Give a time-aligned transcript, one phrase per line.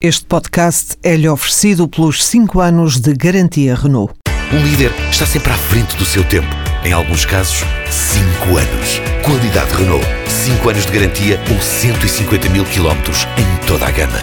[0.00, 4.14] Este podcast é-lhe oferecido pelos 5 anos de garantia Renault.
[4.52, 6.46] Um líder está sempre à frente do seu tempo.
[6.84, 9.00] Em alguns casos, 5 anos.
[9.24, 10.06] Qualidade Renault.
[10.28, 14.18] 5 anos de garantia ou 150 mil quilómetros em toda a gama.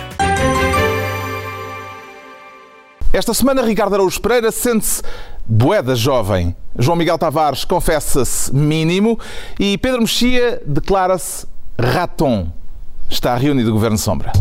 [3.12, 5.01] Esta semana, Ricardo Araújo Pereira sente-se
[5.46, 6.55] boeda jovem.
[6.79, 9.19] João Miguel Tavares confessa-se mínimo
[9.60, 11.46] e Pedro Mexia declara-se
[11.78, 12.47] raton.
[13.10, 14.31] Está reunido o Governo Sombra.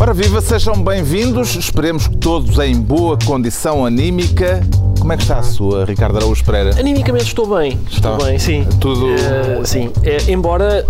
[0.00, 1.56] Ora viva, sejam bem-vindos.
[1.56, 4.60] Esperemos que todos em boa condição anímica.
[5.00, 6.78] Como é que está a sua, Ricardo Araújo Pereira?
[6.78, 7.78] Animicamente estou bem.
[7.90, 8.66] Estou Está bem, sim.
[8.80, 9.90] tudo- Eh, sim.
[10.04, 10.86] Eh, embora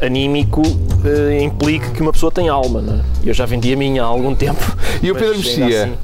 [0.00, 0.62] eh, anímico
[1.04, 3.00] eh, implique que uma pessoa tem alma, não é?
[3.24, 4.60] Eu já vendi a minha há algum tempo.
[5.02, 5.84] E o mas Pedro ainda Mexia?
[5.84, 5.94] assim-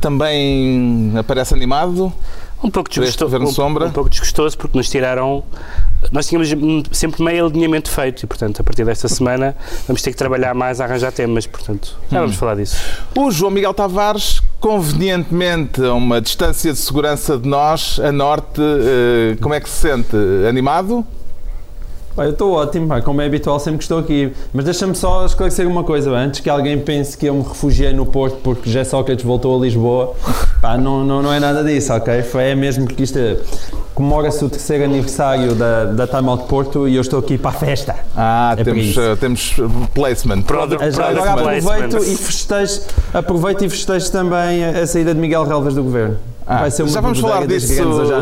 [0.00, 2.12] Também aparece animado?
[2.64, 5.44] Um pouco desgostoso, um, um pouco desgostoso porque nos tiraram.
[6.10, 6.48] Nós tínhamos
[6.92, 9.54] sempre meio alinhamento feito e, portanto, a partir desta semana
[9.86, 12.22] vamos ter que trabalhar mais a arranjar temas, portanto, já Hum.
[12.22, 12.76] vamos falar disso.
[13.14, 19.36] O João Miguel Tavares, convenientemente a uma distância de segurança de nós, a norte, eh,
[19.42, 20.16] como é que se sente?
[20.48, 21.06] Animado?
[22.16, 24.32] Eu estou ótimo, pá, como é habitual sempre que estou aqui.
[24.52, 28.06] Mas deixa-me só esclarecer uma coisa antes que alguém pense que eu me refugiei no
[28.06, 30.14] Porto porque José Sócrates voltou a Lisboa.
[30.60, 32.22] Pá, não, não, não é nada disso, ok?
[32.22, 33.18] Foi é mesmo porque isto
[33.94, 37.54] comemora-se o terceiro aniversário da, da Time Out Porto e eu estou aqui para a
[37.54, 37.96] festa.
[38.16, 39.56] Ah, É temos, eh, temos
[39.92, 40.42] placement.
[40.42, 41.84] Product Já agora placement.
[41.86, 42.80] aproveito e festejo,
[43.12, 46.16] aproveito e festejo também a, a saída de Miguel Relvas do Governo.
[46.46, 47.72] Ah, Vai ser uma já vamos falar disso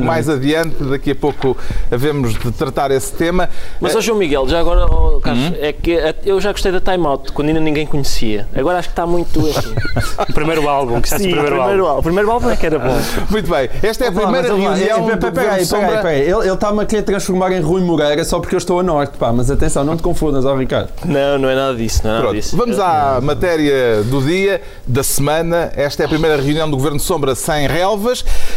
[0.03, 1.57] mais adiante, daqui a pouco
[1.91, 3.49] havemos de tratar esse tema.
[3.81, 5.55] Mas, ó João Miguel, já agora, ó, Carlos, Uhum.
[5.61, 8.47] é que eu já gostei da Time Out, quando ainda ninguém conhecia.
[8.55, 9.41] Agora acho que está muito.
[9.41, 9.75] Assim.
[10.29, 11.87] O primeiro álbum, que Sim, o primeiro, primeiro álbum.
[11.89, 11.99] álbum.
[11.99, 12.97] O primeiro álbum é que era bom.
[13.31, 15.67] Muito bem, esta é a primeira reunião é, peraí, peraí,
[16.03, 16.21] peraí.
[16.23, 19.33] Ele está-me a querer transformar em Rui Moreira só porque eu estou a norte, pá.
[19.33, 20.91] Mas atenção, não te confundas, ó Ricardo.
[21.05, 22.57] Não, não é nada disso, não é nada Pronto, disso.
[22.57, 25.73] vamos à matéria do dia, da semana.
[25.77, 27.67] Esta é a primeira reunião do Governo Sombra sem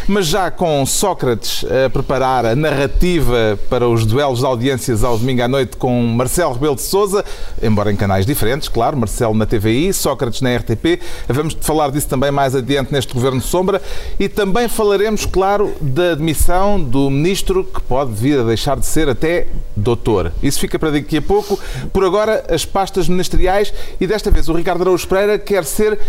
[0.07, 5.43] mas já com Sócrates a preparar a narrativa para os duelos de audiências ao domingo
[5.43, 7.23] à noite com Marcelo Rebelo de Sousa,
[7.61, 10.99] embora em canais diferentes, claro, Marcelo na TVI, Sócrates na RTP.
[11.27, 13.81] Vamos falar disso também mais adiante neste Governo Sombra
[14.19, 19.09] e também falaremos, claro, da admissão do Ministro que pode vir a deixar de ser
[19.09, 20.31] até doutor.
[20.41, 21.59] Isso fica para daqui a pouco.
[21.93, 25.99] Por agora, as pastas ministeriais e desta vez o Ricardo Araújo Pereira quer ser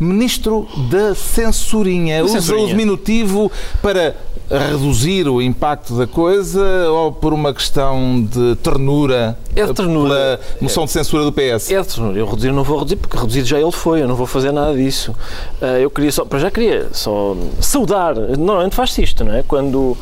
[0.00, 2.24] Ministro da Censurinha.
[2.24, 3.52] Usa o diminutivo
[3.82, 4.16] para
[4.50, 9.38] reduzir o impacto da coisa ou por uma questão de ternura?
[9.54, 10.08] É de ternura.
[10.08, 11.70] Pela moção de censura do PS?
[11.70, 12.18] É de ternura.
[12.18, 14.74] Eu reduzir não vou reduzir, porque reduzido já ele foi, eu não vou fazer nada
[14.74, 15.14] disso.
[15.60, 19.44] Ah, eu queria só, para já queria só saudar, normalmente faz-se isto, não é?
[19.46, 19.96] Quando,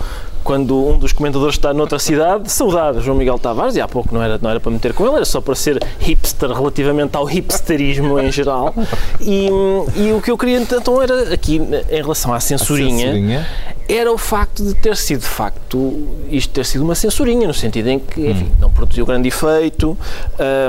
[0.48, 4.22] quando um dos comentadores está noutra cidade, saudar João Miguel Tavares, e há pouco não
[4.22, 8.18] era, não era para meter com ele, era só para ser hipster relativamente ao hipsterismo
[8.18, 8.74] em geral.
[9.20, 9.50] E,
[9.94, 13.46] e o que eu queria então era, aqui em relação à censurinha, censurinha.
[13.88, 17.88] Era o facto de ter sido, de facto, isto ter sido uma censurinha, no sentido
[17.88, 19.96] em que, enfim, não produziu grande efeito,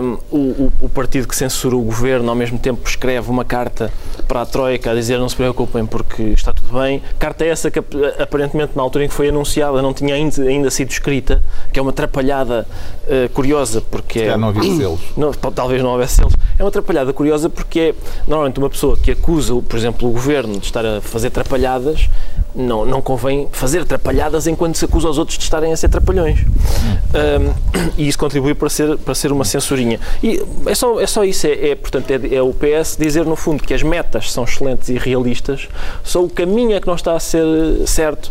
[0.02, 3.92] hum, o, o- partido que censura o governo, ao mesmo tempo, escreve uma carta
[4.28, 7.02] para a Troika a dizer não se preocupem porque está tudo bem.
[7.20, 10.70] Carta essa que, ap- aparentemente, na altura em que foi anunciada, não tinha ainda, ainda
[10.72, 11.44] sido escrita,
[11.74, 12.66] que é uma atrapalhada
[13.08, 14.38] eh, curiosa, porque Já é...
[14.38, 15.00] não havia selos.
[15.18, 16.34] Não, tal- talvez não houvesse selos.
[16.60, 17.96] É uma atrapalhada curiosa porque é
[18.28, 22.10] normalmente uma pessoa que acusa, por exemplo, o governo de estar a fazer atrapalhadas,
[22.54, 26.42] não, não convém fazer atrapalhadas enquanto se acusa os outros de estarem a ser trapalhões.
[26.42, 27.54] Um,
[27.98, 30.02] e isso contribui para ser, para ser uma censurinha.
[30.22, 33.38] E é só, é só isso, é, é, portanto, é, é o PS dizer no
[33.38, 35.70] fundo que as metas são excelentes e realistas,
[36.04, 37.46] só o caminho é que não está a ser
[37.88, 38.30] certo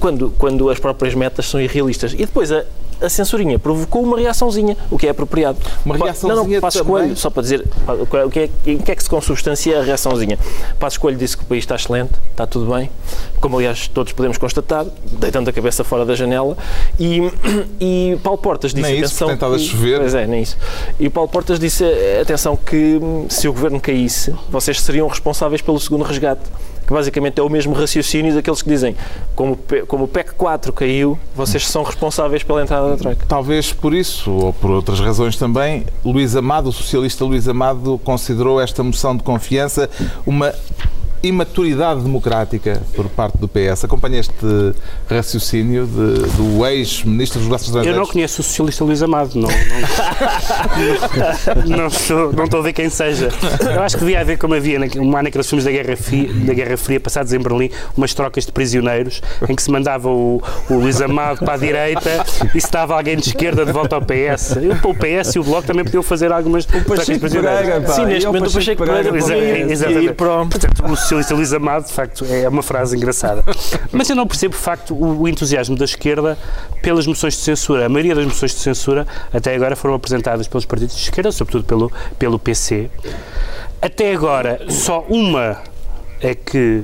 [0.00, 2.14] quando, quando as próprias metas são irrealistas.
[2.14, 2.64] E depois a,
[3.00, 5.58] a censurinha provocou uma reaçãozinha, o que é apropriado.
[5.84, 6.92] Uma reaçãozinha Não, não, Passos também?
[6.94, 9.82] Coelho, só para dizer pa- o que, é, em que é que se consubstancia a
[9.82, 10.38] reaçãozinha.
[10.78, 12.90] Passos Coelho disse que o país está excelente, está tudo bem,
[13.40, 16.56] como aliás todos podemos constatar, deitando a cabeça fora da janela,
[16.98, 17.20] e,
[17.80, 19.98] e Paulo Portas disse, Nem isso, atenção, porque tem estado a que- chover.
[20.00, 20.56] Pois é, nem isso.
[20.98, 21.84] E o Paulo Portas disse,
[22.20, 26.42] atenção, que se o governo caísse, vocês seriam responsáveis pelo segundo resgate.
[26.86, 28.96] Que basicamente é o mesmo raciocínio daqueles que dizem,
[29.34, 33.26] como, como o PEC 4 caiu, vocês são responsáveis pela entrada da Troika.
[33.26, 38.60] Talvez por isso, ou por outras razões também, Luís Amado, o socialista Luís Amado, considerou
[38.60, 39.90] esta moção de confiança
[40.24, 40.54] uma
[41.22, 43.84] imaturidade democrática por parte do PS.
[43.84, 44.74] Acompanha este
[45.08, 48.06] raciocínio de- do ex-ministro dos Negócios Eu Estrangeiros?
[48.06, 49.50] não conheço o socialista Luís Amado, não, não,
[51.76, 53.28] não, estou, não estou a ver quem seja.
[53.60, 56.28] Eu acho que devia haver, como havia na, um, há naqueles filmes da Guerra, Fria,
[56.32, 60.42] da Guerra Fria passados em Berlim, umas trocas de prisioneiros em que se mandava o,
[60.70, 62.24] o Luís Amado para a direita
[62.54, 64.56] e se dava alguém de esquerda de volta ao PS.
[64.56, 67.94] Eu, o PS e o Bloco também podiam fazer algumas trocas de prisioneiros.
[67.94, 70.04] Sim, neste momento o Pacheco Pereira podia- exatamente.
[70.06, 73.44] ir para o- Portanto, socialista Luís Amado, de facto, é uma frase engraçada.
[73.92, 76.36] Mas eu não percebo, de facto, o, entusiasmo da esquerda
[76.82, 77.86] pelas moções de censura.
[77.86, 81.64] A maioria das moções de censura, até agora, foram apresentadas pelos partidos de esquerda, sobretudo
[81.64, 82.90] pelo, pelo PC.
[83.80, 85.62] Até agora, só uma
[86.20, 86.82] é que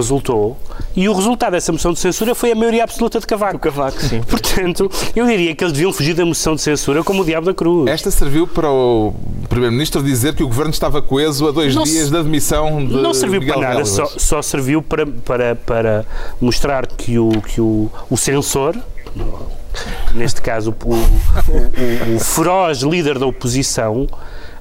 [0.00, 0.56] resultou,
[0.96, 3.56] e o resultado dessa moção de censura foi a maioria absoluta de Cavaco.
[3.56, 4.20] O Cavaco, sim.
[4.28, 7.54] Portanto, eu diria que eles deviam fugir da moção de censura como o diabo da
[7.54, 7.88] cruz.
[7.90, 9.14] Esta serviu para o
[9.48, 12.94] Primeiro-Ministro dizer que o Governo estava coeso a dois Não dias se- da demissão de
[12.94, 16.04] não serviu Miguel para nada, só, só serviu para, para, para
[16.40, 18.76] mostrar que o, que o, o censor,
[20.14, 24.06] neste caso o, o, o- o feroz líder da oposição,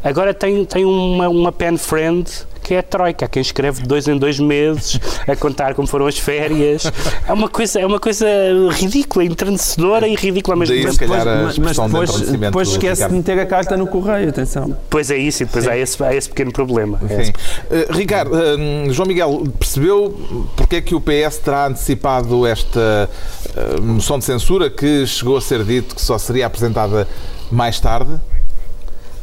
[0.03, 2.29] agora tem, tem uma, uma pen friend
[2.63, 6.07] que é a Troika, quem escreve de dois em dois meses, a contar como foram
[6.07, 6.89] as férias.
[7.27, 8.25] É uma coisa, é uma coisa
[8.71, 10.93] ridícula, entrenecedora e ridícula ao mesmo Daí, tempo.
[10.93, 13.85] se calhar, a mas, mas expressão de depois, depois esquece de meter a carta no
[13.85, 14.75] correio, atenção.
[14.89, 16.99] Pois é isso, e depois há esse, há esse pequeno problema.
[17.09, 17.33] É Sim.
[17.69, 20.17] Eh, Ricardo, eh, João Miguel, percebeu
[20.55, 23.09] porque é que o PS terá antecipado esta
[23.55, 27.07] eh, moção de censura que chegou a ser dito que só seria apresentada
[27.51, 28.19] mais tarde?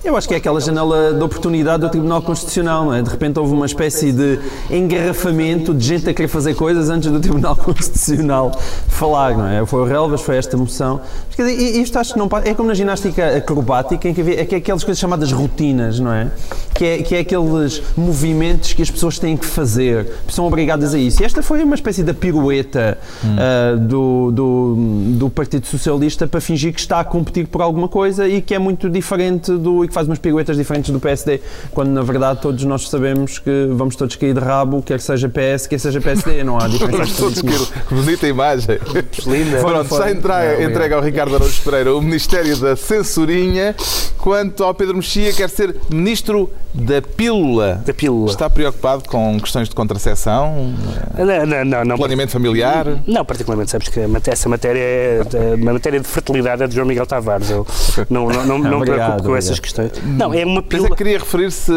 [0.02, 3.02] Eu acho que é aquela janela de oportunidade do Tribunal Constitucional, não é?
[3.02, 4.38] De repente houve uma espécie de
[4.70, 8.50] engarrafamento de gente a querer fazer coisas antes do Tribunal Constitucional
[8.88, 9.64] falar, não é?
[9.67, 11.02] Foi o Relvas, foi esta moção.
[11.26, 12.31] Mas, quer dizer, isto acho que não.
[12.44, 16.00] É como na ginástica acrobática, em que havia, é que é aquelas coisas chamadas rotinas,
[16.00, 16.31] não é?
[16.75, 17.03] Que, é?
[17.03, 21.23] que é aqueles movimentos que as pessoas têm que fazer, são obrigadas a isso.
[21.23, 24.76] E esta foi uma espécie da pirueta ah, do, do,
[25.19, 28.58] do Partido Socialista para fingir que está a competir por alguma coisa e que é
[28.58, 29.90] muito diferente do.
[29.91, 31.41] Que faz umas piruetas diferentes do PSD,
[31.73, 35.67] quando na verdade todos nós sabemos que vamos todos cair de rabo, quer seja PS,
[35.67, 37.15] quer seja PSD, não há diferença.
[37.19, 37.61] Todos cair.
[37.91, 38.79] Bonita imagem.
[39.27, 39.59] Linda.
[39.61, 39.99] Pronto, foi.
[39.99, 40.71] já entra, Não, obrigado.
[40.71, 43.75] entrega ao Ricardo Araújo Pereira o Ministério da Censurinha,
[44.19, 47.83] quanto ao Pedro Mexia quer ser Ministro da Pílula.
[47.85, 48.31] Da pílula.
[48.31, 50.73] Está preocupado com questões de contracepção,
[51.19, 52.87] Não, não, não, não, planeamento familiar?
[53.07, 56.87] Não, particularmente, sabes que a essa matéria, é, uma matéria de fertilidade é de João
[56.87, 57.51] Miguel Tavares.
[57.51, 57.67] Eu
[58.09, 59.37] não, não, não, não me Obrigado, preocupo com obrigado.
[59.39, 59.80] essas questões.
[60.05, 60.91] Não, é uma Pensei pílula.
[60.91, 61.73] que queria referir-se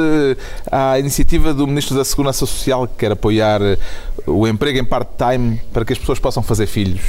[0.71, 3.61] à iniciativa do Ministro da Segurança Social que quer apoiar
[4.25, 7.01] o emprego em part-time para que as pessoas possam fazer filhos.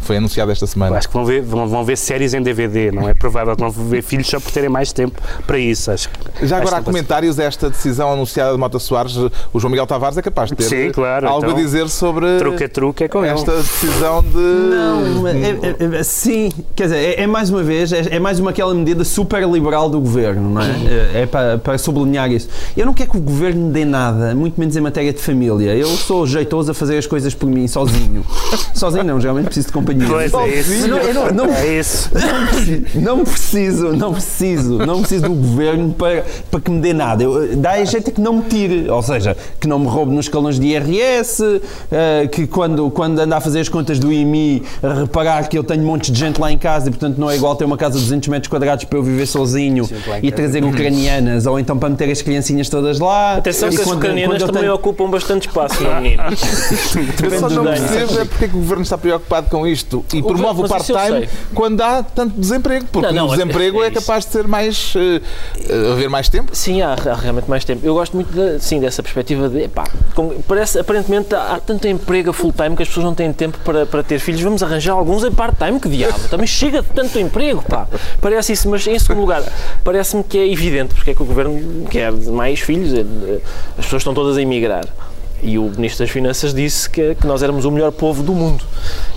[0.00, 0.96] Foi anunciado esta Eu semana.
[0.96, 3.70] Acho que vão ver, vão, vão ver séries em DVD, não é provável que vão
[3.70, 5.90] ver filhos só por terem mais tempo para isso.
[5.90, 9.14] Acho, que- Já acho agora há comentários a esta decisão anunciada de Mota Soares.
[9.52, 12.38] O João Miguel Tavares é capaz de ter Sim, claro, algo então, a dizer sobre
[12.38, 13.34] Truque-truque é com ele.
[13.34, 14.36] esta decisão de.
[14.38, 18.18] Não, mas é- é- é- sim, quer dizer, é, é mais uma vez, é, é
[18.18, 20.70] mais uma aquela medida super liberal do governo, não é?
[21.14, 22.48] É, é para, para sublinhar isso.
[22.76, 25.74] Eu não quero que o governo me dê nada, muito menos em matéria de família.
[25.76, 28.24] Eu sou jeitoso a fazer as coisas por mim, sozinho.
[28.74, 29.89] Sozinho não, geralmente preciso de companhia.
[30.08, 30.88] Pois é isso.
[30.88, 32.10] Não- eu não- não- É isso.
[32.94, 37.22] Não preciso, não preciso, não preciso do governo para, para que me dê nada.
[37.22, 40.26] Eu, dá a jeito que não me tire, ou seja, que não me roube nos
[40.26, 41.60] escalões de IRS,
[41.90, 45.64] eh, que quando, quando anda a fazer as contas do IMI, a reparar que eu
[45.64, 47.96] tenho montes de gente lá em casa e, portanto, não é igual ter uma casa
[47.98, 50.32] de 200 metros quadrados para eu viver sozinho e casa.
[50.36, 53.36] trazer ucranianas, ou então para meter as criancinhas todas lá.
[53.36, 56.22] Atenção E que as ucranianas também tenho- ocupam bastante espaço, não menino?
[57.22, 59.79] Eu só não percebo é porque é que o governo está preocupado com isto
[60.14, 62.86] e promove o eu part-time quando há tanto desemprego.
[62.90, 64.00] Porque Não, não, o é- desemprego é é, isso.
[64.00, 64.94] capaz de ser mais.
[64.96, 66.50] eh, haver mais tempo.
[66.54, 67.84] Sim, há, há realmente mais tempo.
[67.84, 69.84] Eu gosto muito da- sim, dessa perspectiva de, epá,
[70.46, 73.58] parece, aparentemente há, há tanto emprego a full time que as pessoas não têm tempo
[73.64, 74.40] para, para ter filhos.
[74.40, 76.18] Vamos arranjar alguns em part-time, que diabo.
[76.28, 77.86] Também chega de tanto emprego, pá.
[78.20, 79.42] Parece isso, mas em segundo lugar,
[79.84, 82.92] parece-me que é evidente porque é que o governo quer mais filhos.
[82.92, 83.40] eh,
[83.78, 84.84] As pessoas estão todas a emigrar.
[85.42, 88.62] E o Ministro das Finanças disse que, que nós éramos o melhor povo do mundo.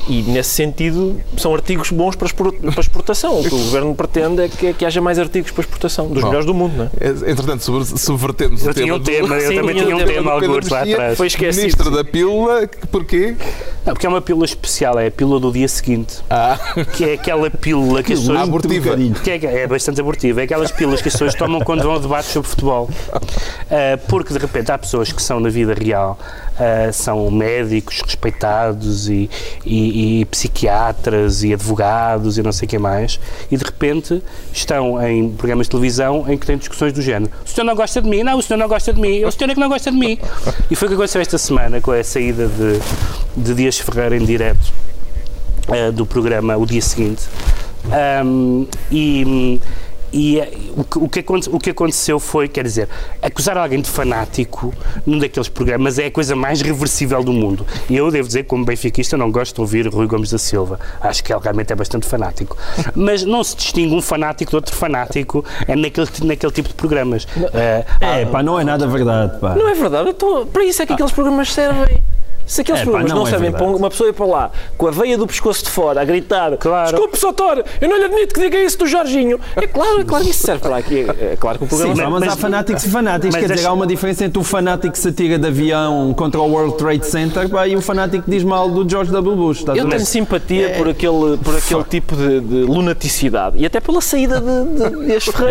[0.08, 3.40] E, nesse sentido, são artigos bons para expor- para exportação.
[3.40, 6.28] O que o Governo pretende é que, que haja mais artigos para exportação, dos Bom.
[6.28, 6.90] melhores do mundo, não é?
[7.00, 7.64] Eh, Entretanto,
[7.98, 8.84] subvertemos Eu o tema.
[8.86, 11.18] tinha um do- tema, eu Sim, também tinha um tema tema do alguns lá atrás.
[11.18, 11.62] Foi esquecido.
[11.62, 13.36] Ministro da pílula, porquê?
[13.86, 16.58] Não, porque é uma pílula especial, é a pílula do dia seguinte, Ah,
[16.96, 18.40] que é aquela pílula que as pessoas.
[18.42, 18.96] abortiva.
[19.24, 20.42] Que é, é bastante abortiva.
[20.42, 22.90] É aquelas pílulas que as pessoas tomam quando vão a debates sobre futebol.
[23.70, 26.13] Ah, porque de repente há pessoas que são na vida real
[26.60, 29.28] Ah, são médicos respeitados e,
[29.66, 33.20] e- e psiquiatras e advogados e não sei o que mais,
[33.52, 34.22] e de repente
[34.54, 38.00] estão em programas de televisão em que têm discussões do género: o senhor não gosta
[38.02, 38.22] de mim?
[38.24, 40.18] Não, o senhor não gosta de mim, o senhor é que não gosta de mim.
[40.70, 42.80] E foi o que aconteceu esta semana com a saída de,
[43.36, 44.72] de Dias Ferreira em direto
[45.70, 47.24] eh, do programa o dia seguinte.
[47.92, 49.60] Ahm, e
[50.14, 52.88] e eh, o, que, o, que aconte- o que aconteceu foi, quer dizer,
[53.22, 54.74] acusar alguém de fanático
[55.06, 57.66] num daqueles programas é a coisa mais reversível do mundo.
[57.90, 60.80] E eu devo dizer, como benfiquista, não gosto de ouvir Rui Gomes da Silva.
[61.02, 62.56] Acho que ele realmente é bastante fanático.
[62.96, 67.28] Mas não se distingue um fanático de outro fanático é naquele, naquele tipo de programas.
[67.54, 69.56] Eh, É, pá, não é nada verdade, pá.
[69.56, 72.02] Não é verdade, tô- para isso é que aqueles programas servem.
[72.46, 74.52] Se aqueles É, pá, programas não não, é servem para uma pessoa ir para lá
[74.78, 76.92] com a veia do pescoço de fora a gritar Claro.
[76.92, 79.40] Desculpe, Soutor, eu não lhe admito que diga isso do Jorginho.
[79.56, 81.06] É claro, é claro que isso serve para aqui.
[81.20, 83.36] É claro que o programa Sim, mas, mas- há fanáticos e fanáticos.
[83.36, 86.46] Quer dizer, há uma diferença entre o fanático que se atira de avião contra o
[86.52, 89.36] World Trade Center pá, e o fanático que diz mal do George W.
[89.36, 89.64] Bush.
[89.76, 90.78] Eu tenho simpatia É.
[90.78, 95.32] por aquele, por aquele tipo de, de lunaticidade e até pela saída de, de, deste.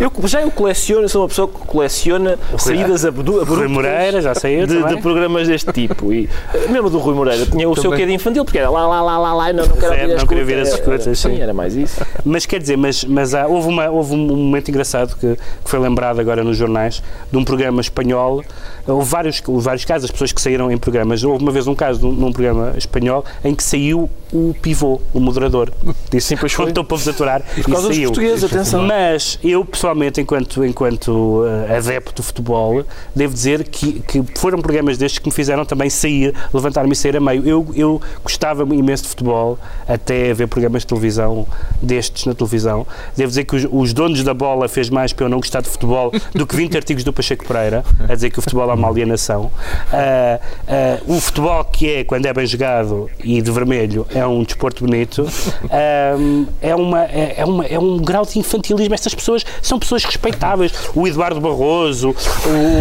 [0.00, 4.66] Eu, já eu coleciono, sou uma pessoa que coleciona saídas abruptas Rui Moreira, já saiu
[4.66, 6.12] de, de programas deste tipo.
[6.12, 6.23] E,
[6.54, 7.98] eh, mesmo do Rui Moreira, tinha o seu Também.
[8.00, 10.20] quê de infantil, porque era lá, lá, lá, lá, lá, e não, não quero as
[10.20, 10.62] não queria ouvir escutas.
[10.62, 12.00] as Era- escutas, Sim, era mais isso.
[12.24, 15.78] Mas quer dizer, mas, mas há- houve, uma, houve um momento engraçado que, que foi
[15.78, 18.42] lembrado agora nos jornais de um programa espanhol.
[18.86, 21.24] Houve vários, vários casos, as pessoas que saíram em programas.
[21.24, 25.20] Houve uma vez um caso num, num programa espanhol em que saiu o pivô, o
[25.20, 25.72] moderador.
[26.10, 26.66] Disse Sim, pois foi.
[26.66, 28.82] Contou para vos aturar e, Por causa dos portugueses, atenção.
[28.82, 32.84] Mas eu, pessoalmente, enquanto, enquanto eh, adepto de futebol,
[33.16, 36.13] devo dizer que, que foram programas destes que me fizeram também sair,
[36.52, 37.46] levantar-me e sair a meio.
[37.46, 41.46] Eu, eu gostava imenso de futebol, até ver programas de televisão
[41.82, 42.86] destes na televisão.
[43.16, 45.68] Devo dizer que os, os donos da bola fez mais para eu não gostar de
[45.68, 48.88] futebol do que 20 artigos do Pacheco Pereira, a dizer que o futebol é uma
[48.88, 49.50] alienação.
[49.92, 54.42] Ah, ah, o futebol que é, quando é bem jogado e de vermelho, é um
[54.42, 55.26] desporto bonito,
[55.70, 56.14] ah,
[56.60, 58.94] é, uma, é, é uma, é um grau de infantilismo.
[58.94, 60.72] Estas pessoas são pessoas respeitáveis.
[60.94, 62.14] O Eduardo Barroso,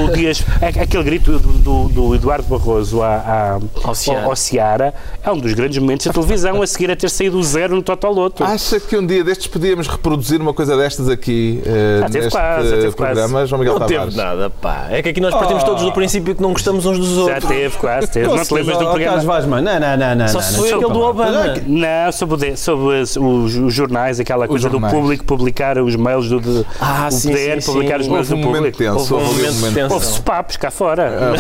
[0.06, 4.26] o, Dias, a- aquele grito do, do- do Eduardo Barroso à, à, Ao Seara.
[4.26, 7.44] ao Seara é um dos grandes momentos da televisão, a seguir a ter saído o
[7.44, 8.44] zero no Totoloto.
[8.44, 12.32] Acha que um dia destes podíamos reproduzir uma coisa destas aqui eh, Já teve neste
[12.40, 13.48] quase, já teve programa, quase.
[13.50, 14.06] João Miguel Não Tavares?
[14.14, 14.88] teve nada, pá.
[14.90, 17.46] É que aqui nós partimos todos do princípio que não gostamos uns dos Já outros.
[17.46, 18.28] teve, quase teve.
[18.28, 19.20] Não te lembras do Oh, programa?
[19.24, 19.70] Vaz, mano.
[19.72, 20.28] Não, não, não, não.
[20.28, 21.10] Só não, se não, foi desculpa aquele do.
[21.10, 21.54] Obama.
[21.68, 26.66] Não, sobre, sobre os, os- jornais, aquela coisa do público publicar os mails do de,
[26.80, 28.02] Ah, o sim, PDR sim, publicar sim.
[28.02, 28.78] os mails do momento público.
[28.78, 29.16] tenso.
[29.16, 29.92] Houve um momento de tensão.
[29.94, 31.34] Houve-se papos cá fora.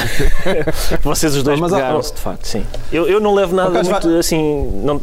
[1.04, 2.66] Vocês os dois Mas há- pegaram-se, de facto, sim.
[2.92, 5.02] Eu, eu não levo nada muito, assim, não,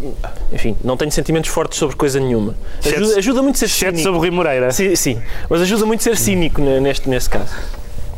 [0.52, 2.54] enfim, não tenho sentimentos fortes sobre coisa nenhuma.
[2.84, 3.98] Ajuda, ajuda muito ser cínico.
[3.98, 4.70] sobre o Rui Moreira.
[4.72, 7.52] Sim, sim, mas ajuda muito ser cínico ne- neste, neste caso.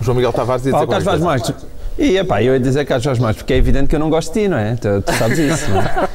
[0.01, 1.53] João Miguel Tavares ia dizer o Carlos Vaz.
[1.99, 4.33] E epá, eu ia dizer Carlos Vaz Marques, porque é evidente que eu não gosto
[4.33, 4.75] de ti, não é?
[4.77, 6.09] Tu, tu sabes isso, não é?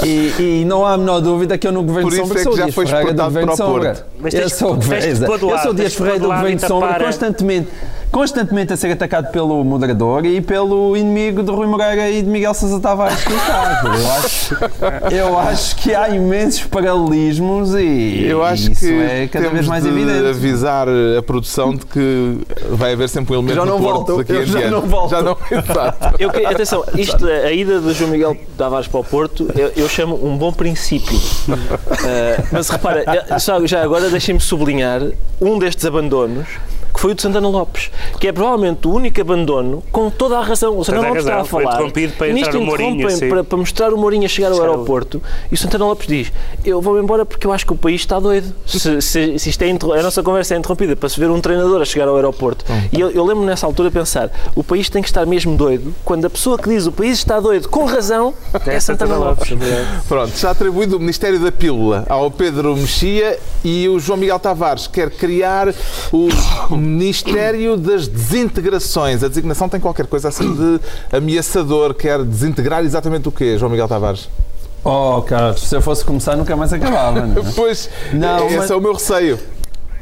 [0.04, 2.40] E, e não há a menor dúvida que eu no Governo Por de isso Sombra
[2.40, 4.06] é sou o já Dias foi Ferreira do Governo de o Sombra.
[4.18, 7.68] Mas Eu sou, eu o Dias Ferreira do Governo de Sombra, constantemente,
[8.10, 12.52] constantemente a ser atacado pelo moderador e pelo inimigo de Rui Moreira e de Miguel
[12.54, 13.18] Sousa Tavares.
[13.24, 19.44] Eu acho, eu acho que há imensos paralelismos e Eu acho isso que é cada
[19.46, 20.26] temos vez mais de evidente.
[20.26, 22.38] avisar a produção de que
[22.70, 24.72] vai haver sempre um elemento Já não do Porto volto, daqui eu em já diante.
[24.72, 25.10] não volto.
[25.10, 26.14] Já não, exato.
[26.18, 29.88] Eu, que- atenção, isto, a ida de João Miguel Tavares para o Porto, eu, eu
[29.88, 31.16] chamo um bom princípio.
[31.48, 33.04] Uh, mas repara,
[33.38, 35.00] só- já agora deixem-me sublinhar
[35.40, 36.46] um destes abandonos.
[37.00, 37.90] Que foi o de Santana Lopes,
[38.20, 40.76] que é provavelmente o único abandono com toda a razão.
[40.78, 41.76] O Santana Lopes está a falar.
[42.18, 45.22] para nisto o Mourinho, para, para mostrar o Mourinho a chegar ao aeroporto.
[45.50, 48.20] E o Santana Lopes diz: Eu vou embora porque eu acho que o país está
[48.20, 48.52] doido.
[48.66, 51.80] Se, se- se isto é a nossa conversa é interrompida para se ver um treinador
[51.80, 52.66] a chegar ao aeroporto.
[52.92, 56.26] E eu, eu lembro nessa altura pensar: o país tem que estar mesmo doido quando
[56.26, 58.34] a pessoa que diz o país está doido com razão
[58.66, 59.48] é Santana Lopes.
[60.06, 64.86] Pronto, já atribuído o Ministério da Pílula ao Pedro Mexia e o João Miguel Tavares
[64.86, 65.68] quer criar
[66.12, 66.28] o
[66.90, 69.22] Ministério das Desintegrações.
[69.24, 70.80] A designação tem qualquer coisa assim de
[71.16, 71.94] ameaçador.
[71.94, 74.28] Quer desintegrar exatamente o quê, João Miguel Tavares?
[74.84, 77.44] Oh, Carlos, se eu fosse começar nunca mais acabava, não é?
[77.54, 79.38] Pois, Não, esse mas- é o meu receio.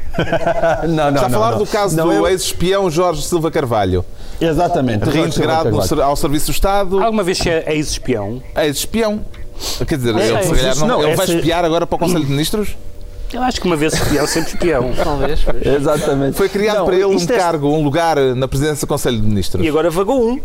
[0.87, 1.57] Não, não, Está a falar não.
[1.59, 4.03] do caso Não, do eu- ex-espião Jorge Silva Carvalho,
[4.41, 5.07] Exatamente.
[5.09, 6.99] reintegrado ao Serviço do Estado.
[7.01, 9.21] Alguma vez que é ex-espião, Ex-espião.
[9.87, 12.75] Quer dizer, ele, é, não, não, ele vai espiar agora para o Conselho de Ministros?
[13.37, 14.91] Eu acho que uma vez espião, sempre espião.
[14.95, 15.39] Talvez.
[15.63, 16.35] Exatamente.
[16.37, 19.25] Foi criado Não, para ele um é- cargo, um lugar na presidência do Conselho de
[19.27, 19.63] Ministros.
[19.63, 20.39] E agora vagou um.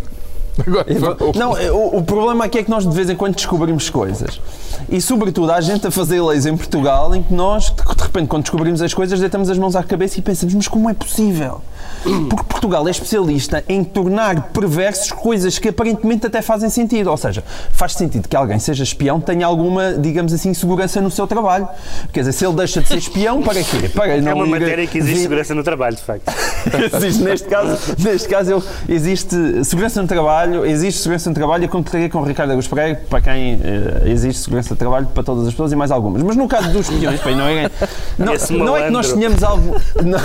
[0.66, 0.86] Agora,
[1.34, 4.40] Não, o, o problema aqui é que nós de vez em quando descobrimos coisas.
[4.88, 8.42] E, sobretudo, há gente a fazer leis em Portugal em que nós, de repente, quando
[8.42, 11.60] descobrimos as coisas, deitamos as mãos à cabeça e pensamos, mas como é possível?
[12.02, 17.10] Porque Portugal é especialista em tornar perversos coisas que aparentemente até fazem sentido.
[17.10, 17.42] Ou seja,
[17.72, 21.66] faz sentido que alguém seja espião tenha alguma, digamos assim, segurança no seu trabalho.
[22.12, 23.88] Quer dizer, se ele deixa de ser espião, para quê?
[23.88, 26.30] Para É uma ir- matéria que existe vir- segurança no trabalho, de facto.
[26.96, 32.08] existe, neste caso, neste caso existe segurança no trabalho, existe segurança no trabalho, eu concordaria
[32.08, 35.50] com o Ricardo Agus Pereira, para quem eh, existe segurança no trabalho para todas as
[35.52, 36.22] pessoas e mais algumas.
[36.22, 37.70] Mas no caso dos espiões, bem, não, é,
[38.18, 40.18] não, não é que nós tenhamos algo, não,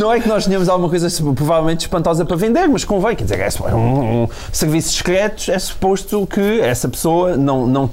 [0.00, 3.40] não é que nós tenhamos alguma coisa provavelmente espantosa para vender, mas convém, quer dizer,
[3.40, 7.90] é um, um serviços secretos, é suposto que essa pessoa não, não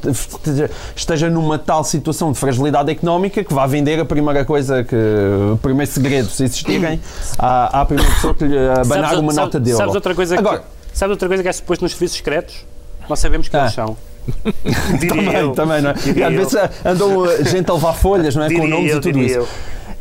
[0.95, 4.95] esteja- numa tal situação de fragilidade económica que vá vender a primeira coisa que,
[5.53, 6.99] o primeiro segredo, se existirem,
[7.37, 9.77] à, à primeira pessoa que lhe abanar Sabes- uma sabes- nota de euro.
[9.77, 12.65] Sabes outra coisa Agora, que, sabes outra coisa que é suposto nos serviços secretos?
[13.09, 13.61] Nós sabemos que Ah.
[13.63, 13.97] eles são.
[15.09, 15.51] Também, eu.
[15.51, 15.93] também, não é?
[15.93, 16.39] Diria às eu.
[16.39, 18.47] vezes andam uh, gente a levar folhas, não é?
[18.47, 19.35] com Diria nomes eu, e tudo isso.
[19.35, 19.47] eu.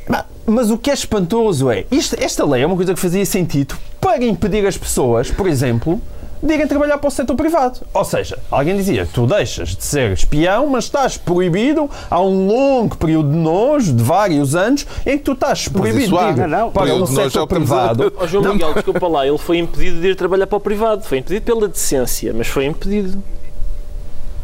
[0.09, 3.25] Mas- Mas o que é espantoso é, isto- esta lei é uma coisa que fazia
[3.27, 6.01] sentido para impedir as pessoas, por exemplo,
[6.43, 7.81] de irem trabalhar para o setor privado.
[7.95, 12.97] Ou seja, alguém dizia, tu deixas de ser espião, mas estás proibido há um longo
[12.97, 16.33] período de nojo, de vários anos, em que tu estás proibido há.
[16.33, 18.13] de ir Não, não, para o setor privado.
[18.17, 21.05] Ó João Miguel, desculpa lá, ele foi impedido de ir trabalhar para o privado.
[21.05, 23.23] Foi impedido pela decência, mas foi impedido.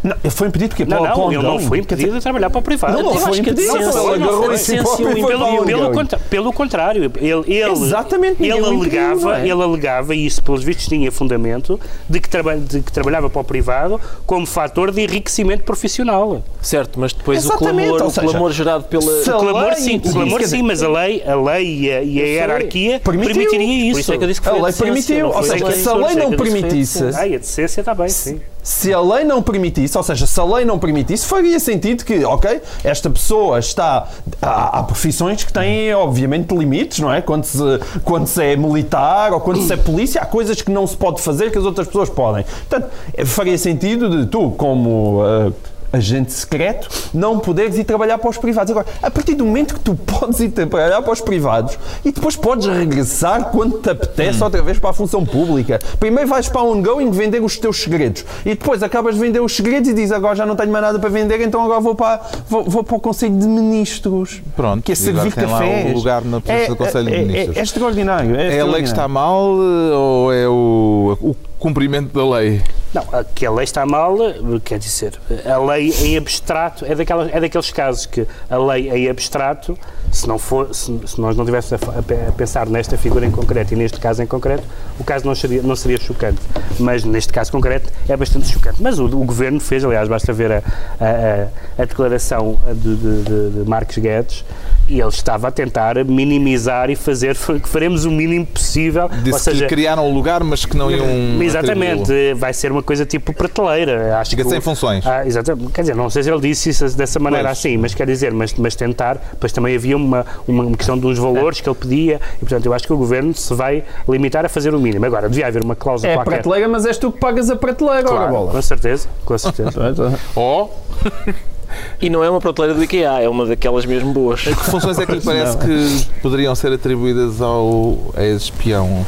[0.03, 2.63] Não, ele foi impedido porque Não, não, ele não foi impedido de trabalhar para o
[2.63, 2.93] privado.
[2.95, 3.67] Não, não Eu foi a impedido.
[3.75, 5.39] não, agarrou a em si decência próprio o e foi impediu.
[5.39, 9.43] para o Pelo, contra- pelo contrário, ele, ele, Exatamente, ele alegava, não é?
[9.43, 13.41] ele alegava, e isso pelos vistos tinha fundamento, de que, traba- de que trabalhava para
[13.41, 16.43] o privado como fator de enriquecimento profissional.
[16.63, 19.05] Certo, mas depois o clamor, ou o seja, clamor gerado pela.
[19.05, 22.03] O A clamor lei sim, o clamor sim, mas a lei, a lei e a,
[22.03, 23.35] e a hierarquia Permitiu.
[23.35, 23.93] permitiria isso.
[23.95, 24.85] Por isso é que eu disse que A foi lei decência,
[25.17, 25.77] permitiu, não ou seja, lei.
[25.77, 28.41] se a lei não permitisse, a decência está bem, sim.
[28.63, 32.25] Se a lei não permitisse, ou seja, se a lei não permitisse, faria sentido que,
[32.25, 34.07] ok, esta pessoa está.
[34.43, 37.21] Há, há profissões que têm, obviamente, limites, não é?
[37.23, 37.59] Quando se,
[38.05, 41.21] quando se é militar ou quando se é polícia, há coisas que não se pode
[41.21, 42.45] fazer que as outras pessoas podem.
[42.69, 42.91] Portanto,
[43.25, 45.23] faria sentido de tu, como.
[45.25, 45.53] eh,
[45.93, 48.71] agente secreto, não poderes ir trabalhar para os privados.
[48.71, 52.37] Agora, a partir do momento que tu podes ir trabalhar para os privados e depois
[52.37, 55.79] podes regressar quando te apetece outra vez para a função pública.
[55.99, 59.55] Primeiro vais para a ongoing vender os teus segredos e depois acabas de vender os
[59.55, 62.21] segredos e dizes agora já não tenho mais nada para vender, então agora vou para,
[62.49, 64.43] vou, vou para o Conselho de Ministros.
[64.55, 65.91] Pronto, que é servir tem lá cafés.
[65.93, 67.57] o lugar na presidência do Conselho de é- é- Ministros.
[67.57, 68.37] É, extraordinário.
[68.37, 72.61] É, É a lei que está mal eh, ou é o, o cumprimento da lei?
[72.95, 73.05] Não,
[73.35, 74.17] que a lei está mal,
[74.65, 75.13] quer dizer,
[75.45, 79.79] a lei em abstrato é, daquelas, é daqueles casos que a lei em abstrato,
[80.11, 83.27] se, não for, se, se nós não estivéssemos a, a pe- a pensar nesta figura
[83.27, 84.65] em concreto e neste caso em concreto,
[84.99, 86.41] o caso não seria, não seria chocante.
[86.81, 88.83] Mas neste caso concreto é bastante chocante.
[88.83, 90.63] Mas o, o governo fez, aliás, basta ver a,
[90.99, 94.45] a, a- declaração de, de, de, de Marcos Guedes.
[94.89, 99.09] E ele estava a tentar minimizar e fazer que faremos o mínimo possível.
[99.23, 101.05] Disse ou seja, que criaram um lugar, mas que não iam.
[101.43, 102.37] Exatamente, atribuí-lo.
[102.39, 104.19] vai ser uma coisa tipo prateleira.
[104.19, 105.07] Acho Fica que sem o- funções.
[105.07, 105.73] Ah, exatamente.
[105.73, 107.59] Quer dizer, não sei se ele disse isso dessa maneira Pois.
[107.59, 111.19] assim, mas quer dizer, mas, mas tentar, pois também havia uma, uma questão de uns
[111.19, 114.49] valores que ele pedia e, portanto, eu acho que o governo se vai limitar a
[114.49, 115.05] fazer o mínimo.
[115.05, 116.31] Agora, devia haver uma cláusula É a qualquer.
[116.43, 118.53] prateleira, mas és tu que pagas a prateleira, Claro, bola.
[118.53, 120.19] com certeza, com certeza.
[120.35, 120.75] Ou
[122.01, 124.43] E não é uma prateleira do IKEA, é uma daquelas mesmo boas.
[124.43, 129.05] que funções é que lhe parece que poderiam ser atribuídas ao ex-espião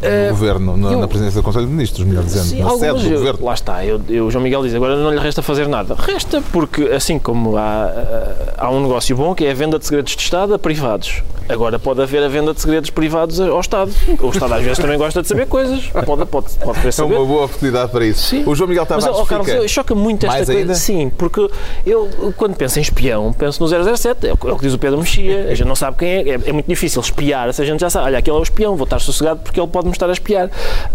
[0.00, 2.86] do governo, na, eu- na presidência do Conselho de Ministros, melhor dizendo, Sim, na sede
[2.86, 3.44] algumas, do eu- governo?
[3.46, 5.94] lá está, eu, eu, o João Miguel diz, agora não lhe resta fazer nada.
[5.94, 9.86] Resta porque, assim como há, ah, há um negócio bom, que é a venda de
[9.86, 11.22] segredos de Estado a privados.
[11.48, 13.92] Agora pode haver a venda de segredos privados ao Estado.
[14.20, 15.84] O Estado às vezes também gosta de saber coisas.
[16.04, 17.14] Pode, pode, pode querer É saber.
[17.14, 18.20] uma boa oportunidade para isso.
[18.30, 18.42] Sim.
[18.44, 19.68] O João Miguel Mas, Tavares ó, Carlos, fica...
[19.68, 20.60] choca muito esta mais coisa.
[20.60, 20.74] ainda?
[20.74, 21.48] Sim, porque
[21.86, 24.74] eu, quando penso em espião, penso no 007, é o que é o que diz
[24.74, 27.62] o Pedro Mexia, a gente não sabe quem é, é, é muito difícil espiar, se
[27.62, 29.85] a gente já sabe, olha, aquele é o espião, vou estar sossegado porque ele pode
[29.86, 30.50] me estar a espiar.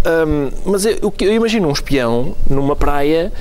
[0.06, 3.32] Hum, mas eu, eu imagino um espião numa praia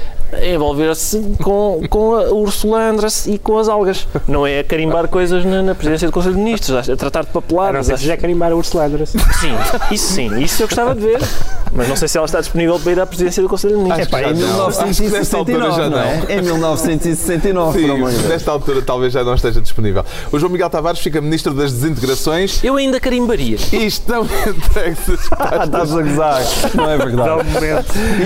[0.43, 4.07] envolver-se com, com a Ursula Andress e com as algas.
[4.27, 7.29] Não é a carimbar coisas na, na presidência do Conselho de Ministros, a tratar de
[7.29, 7.87] Eu não papeladas.
[7.87, 9.11] sei se já carimbar a Ursula Andress.
[9.41, 9.55] Sim,
[9.91, 11.21] isso sim, isso eu gostava de ver.
[11.73, 14.09] Mas não sei se ela está disponível para ir à presidência do Conselho de Ministros.
[14.13, 14.67] Acho que Pá, em já não.
[14.69, 16.35] Acho que nesta altura 1969, já não é?
[16.39, 20.05] Em 1969, por amor de Sim, nesta altura talvez já não esteja disponível.
[20.33, 23.57] O João Miguel Tavares fica Ministro das Desintegrações Eu ainda carimbaria.
[23.73, 26.43] e estão entregues as estás a gozar.
[26.75, 27.45] Não é verdade.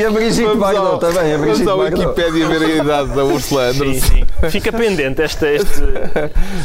[0.01, 1.35] E a Brigitte Bardot também.
[1.35, 4.07] A Brigitte Bardot Wikipédia ver a idade da Ursula Sim, Anderson.
[4.09, 4.50] sim.
[4.50, 5.80] Fica pendente esta, este.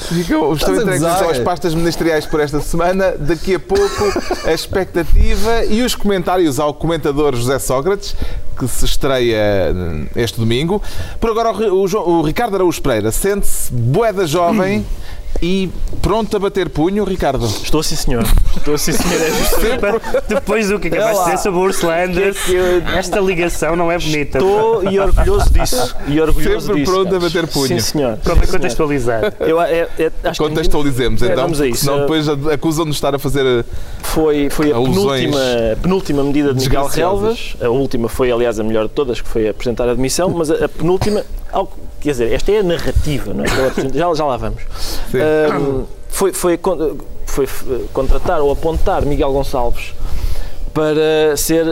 [0.07, 1.43] Ficam, estão Estás a entregues gozar, então as é?
[1.43, 3.13] pastas ministeriais por esta semana.
[3.17, 4.03] Daqui a pouco
[4.45, 8.15] a expectativa e os comentários ao comentador José Sócrates,
[8.57, 10.81] que se estreia hum, este domingo.
[11.19, 14.85] Por agora, o Ri- o, Ricardo Araújo Pereira sente-se boeda jovem
[15.41, 15.69] e
[16.01, 17.45] pronto a bater punho, Ricardo.
[17.45, 18.23] Estou sim, senhor.
[18.57, 19.21] Estou sim, senhor.
[19.21, 20.21] É.
[20.35, 22.37] Depois do que acabaste de dizer sobre o Ursula Anders,
[22.97, 24.37] esta ligação não é bonita.
[24.39, 25.95] Estou e orgulhoso disso.
[26.07, 26.91] E orgulhoso Sempre disso.
[26.91, 27.67] pronto a bater punho.
[27.67, 28.17] Sim, senhor.
[28.25, 29.33] Convém contextualizar.
[29.39, 31.85] Eu, é, é, que Contextualizemos É, então, vamos a isso.
[31.85, 33.65] senão depois acusam-nos de estar a fazer.
[34.03, 35.39] foi, foi a penúltima,
[35.81, 36.85] penúltima medida de Miguel.
[36.87, 37.55] Relvas.
[37.61, 40.65] A última foi, aliás, a melhor de todas, que foi apresentar a demissão, mas a,
[40.65, 43.47] a penúltima, algo- quer dizer, esta é a narrativa, não é?
[43.67, 44.61] Apresenta- Já, já lá vamos.
[45.13, 46.59] Ahm, foi, foi,
[47.25, 47.47] foi
[47.93, 49.93] contratar ou apontar Miguel Gonçalves
[50.73, 51.65] para ser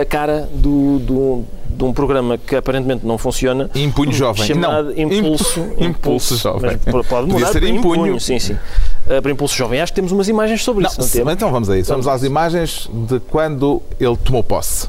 [0.00, 3.68] a cara do, do- de um programa que aparentemente não funciona.
[3.74, 4.44] Impunho jovem.
[4.46, 4.98] Chamado não.
[5.12, 5.66] Impulso.
[5.76, 6.78] Impulso jovem.
[6.86, 7.94] Mas pode Podia mudar ser para impunho.
[8.06, 8.20] impunho.
[8.20, 8.52] Sim, sim.
[8.52, 9.80] Uh, para impulso jovem.
[9.80, 11.00] Acho que temos umas imagens sobre Não, isso.
[11.00, 11.32] Não se- temos?
[11.32, 11.90] então vamos a isso.
[11.90, 14.88] Vamos às imagens de quando ele tomou posse.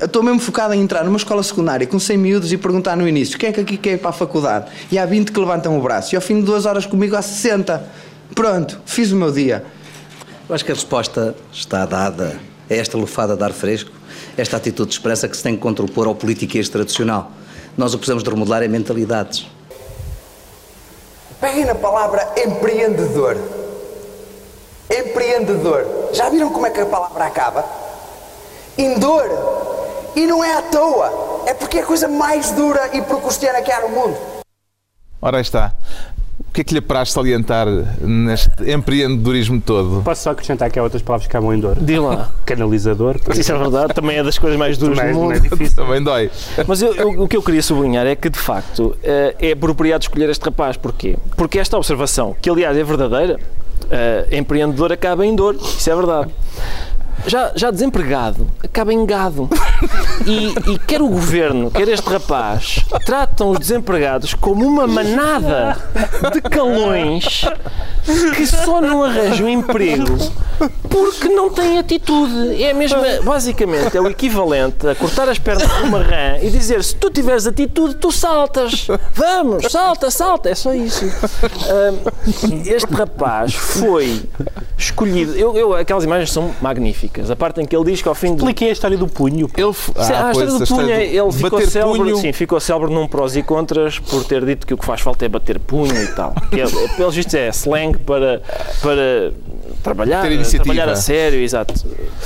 [0.00, 3.06] Eu estou mesmo focado em entrar numa escola secundária com 100 miúdos e perguntar no
[3.06, 4.66] início quem é que aqui quer ir para a faculdade.
[4.90, 6.14] E há 20 que levantam o braço.
[6.14, 7.84] E ao fim de duas horas comigo há 60.
[8.34, 9.64] Pronto, fiz o meu dia.
[10.48, 13.92] Eu acho que a resposta está dada a esta lufada de ar fresco,
[14.36, 17.30] esta atitude de esperança que se tem que contrapor ao politiquês tradicional.
[17.76, 19.46] Nós o que precisamos de remodelar é mentalidades.
[21.40, 23.36] Peguem na palavra empreendedor.
[24.90, 26.10] Empreendedor.
[26.12, 27.64] Já viram como é que a palavra acaba?
[28.76, 29.63] Indor.
[30.16, 31.42] E não é à toa.
[31.46, 34.16] É porque é a coisa mais dura e procustiana que há no mundo.
[35.20, 35.72] Ora aí está.
[36.48, 37.66] O que é que lhe apraz salientar
[38.00, 40.02] neste empreendedorismo todo?
[40.04, 41.76] Posso só acrescentar que há outras palavras que acabam em dor.
[41.80, 42.30] Diz lá.
[42.46, 43.16] Canalizador.
[43.34, 45.48] Isso é verdade, também é das coisas mais duras Também do não é mundo.
[45.48, 45.74] difícil.
[45.84, 46.30] Também dói.
[46.66, 50.02] Mas eu- eu- o que eu queria sublinhar é que, de facto, eh, é apropriado
[50.04, 50.76] escolher este rapaz.
[50.76, 51.16] Porquê?
[51.36, 53.40] Porque esta observação, que aliás é verdadeira,
[53.90, 55.56] eh, empreendedor acaba em dor.
[55.56, 56.30] Isso é verdade.
[57.26, 59.48] Já, já desempregado, acaba em gado.
[60.26, 65.76] E, e quer o governo, quer este rapaz, tratam os desempregados como uma manada
[66.32, 67.44] de calões
[68.34, 70.16] que só não arranjam emprego
[70.88, 72.62] porque não têm atitude.
[72.62, 76.82] É mesmo, basicamente, é o equivalente a cortar as pernas de uma rã e dizer
[76.82, 78.86] se tu tiveres atitude, tu saltas.
[79.12, 80.48] Vamos, salta, salta.
[80.48, 81.04] É só isso.
[81.04, 84.22] Ahm, este rapaz foi
[84.78, 85.34] escolhido.
[85.34, 87.03] Eu, eu- aquelas imagens são magníficas.
[87.30, 89.48] A parte em que ele diz que ao fim de Expliquei a história do punho.
[89.56, 92.16] Ele, Ah, a pois, história do punho, história do- ele ficou célebre, punho.
[92.16, 95.24] sim, ficou célebre num prós e contras por ter dito que o que faz falta
[95.24, 96.34] é bater punho e tal.
[96.50, 98.42] Que é, pelos vistos é slang para,
[98.82, 99.32] para
[99.84, 100.64] trabalhar, Ter iniciativa.
[100.74, 101.74] trabalhar a sério, exato.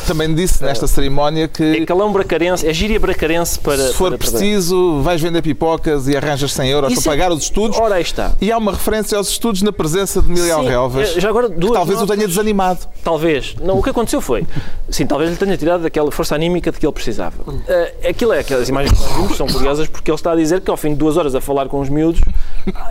[0.07, 3.88] Também disse nesta cerimónia É que calão bracarense, é gíria bracarense para.
[3.88, 7.33] se for para preciso, vais vender pipocas e arranjas 100 euros Isso para é- pagar
[7.33, 7.77] os estudos.
[7.79, 8.33] Ora, aí está.
[8.40, 11.16] E há uma referência aos estudos na presença de Miguel Relvas.
[11.16, 12.16] eh, já agora duas talvez o notas.
[12.16, 12.81] tenha desanimado.
[13.05, 13.57] Talvez.
[13.61, 14.47] Não, o que aconteceu foi.
[14.88, 17.35] Sim, talvez lhe tenha tirado daquela força anímica de que ele precisava.
[17.66, 20.61] Eh, aquilo é, aquelas imagens que nós vimos são curiosas porque ele está a dizer
[20.61, 22.21] que ao fim de duas horas a falar com os miúdos,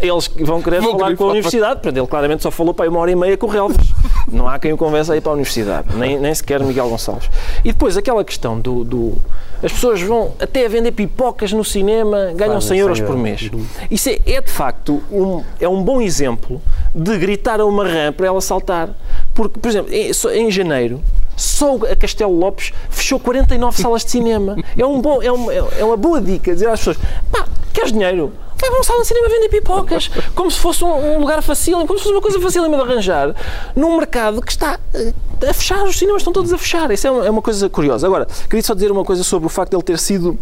[0.01, 1.75] eles vão querer falar com a universidade.
[1.75, 3.88] Portanto, ele claramente só falou para aí uma hora e meia com o Relvas.
[4.32, 7.30] Não há quem o convença a ir para a universidade, nem, nem sequer Miguel Gonçalves.
[7.63, 8.84] E depois aquela questão do.
[8.84, 9.17] do-
[9.63, 13.17] as pessoas vão até a vender pipocas no cinema, ganham Fazem 100 euros 100 por
[13.17, 13.50] mês.
[13.89, 16.62] Isso é, é de facto um, é um bom exemplo
[16.93, 18.89] de gritar a uma rã para ela saltar.
[19.34, 21.02] Porque, por exemplo, em, em janeiro,
[21.36, 24.56] só a Castelo Lopes fechou 49 salas de cinema.
[24.78, 26.98] É, um bom, é, uma, é uma boa dica dizer às pessoas:
[27.32, 28.32] pá, queres dinheiro?
[28.60, 31.78] Vai para uma sala de cinema vender pipocas, como se fosse um, um lugar fácil,
[31.86, 33.36] como se fosse uma coisa facílima de arranjar,
[33.76, 35.13] num mercado que está eh,
[35.48, 36.89] a fechar, os cinemas estão todos a fechar.
[36.91, 38.08] Isso é uma, é uma coisa curiosa.
[38.08, 40.38] Agora, queria só dizer uma coisa sobre o facto de ele ter sido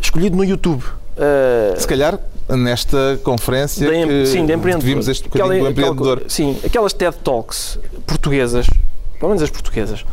[0.00, 0.84] escolhido no YouTube.
[1.16, 4.86] Eh, Se calhar, nesta conferência da que sim, de empreendedor.
[4.86, 6.12] vimos este bocadinho Aquela- do empreendedor.
[6.18, 8.66] aquela- sim, aquelas TED Talks portuguesas,
[9.18, 10.04] pelo menos as portuguesas,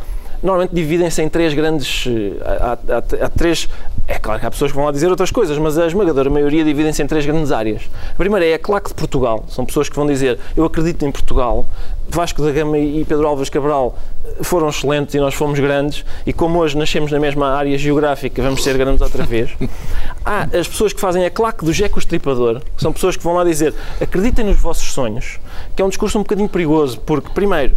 [0.42, 2.06] normalmente dividem-se em três grandes.
[2.06, 3.68] eh, Há, há- há três.
[4.10, 6.64] É claro que há pessoas que vão lá dizer outras coisas, mas a esmagadora maioria
[6.64, 7.82] dividem-se em três grandes áreas.
[8.10, 9.44] A primeira é a claque de Portugal.
[9.48, 11.64] São pessoas que vão dizer: Eu acredito em Portugal.
[12.08, 16.32] Vasco da Gama e Pedro Álvares Cabral eh, foram excelentes e nós fomos grandes, e
[16.32, 19.50] como hoje nascemos na mesma área geográfica, vamos ser grandes outra vez.
[20.26, 23.34] Há as pessoas que fazem a claque do Jeco Estripador, que são pessoas que vão
[23.34, 25.38] lá dizer acreditem nos vossos sonhos,
[25.76, 27.76] que é um discurso um bocadinho perigoso, porque, primeiro,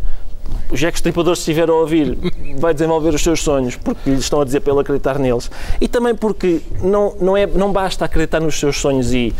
[0.73, 2.17] o Jeco Estripador, se estiver a ouvir,
[2.57, 5.49] vai desenvolver os seus sonhos, porque lhe estão a dizer para ele acreditar neles.
[5.79, 9.33] E também porque não, não, é, não basta acreditar nos seus sonhos e,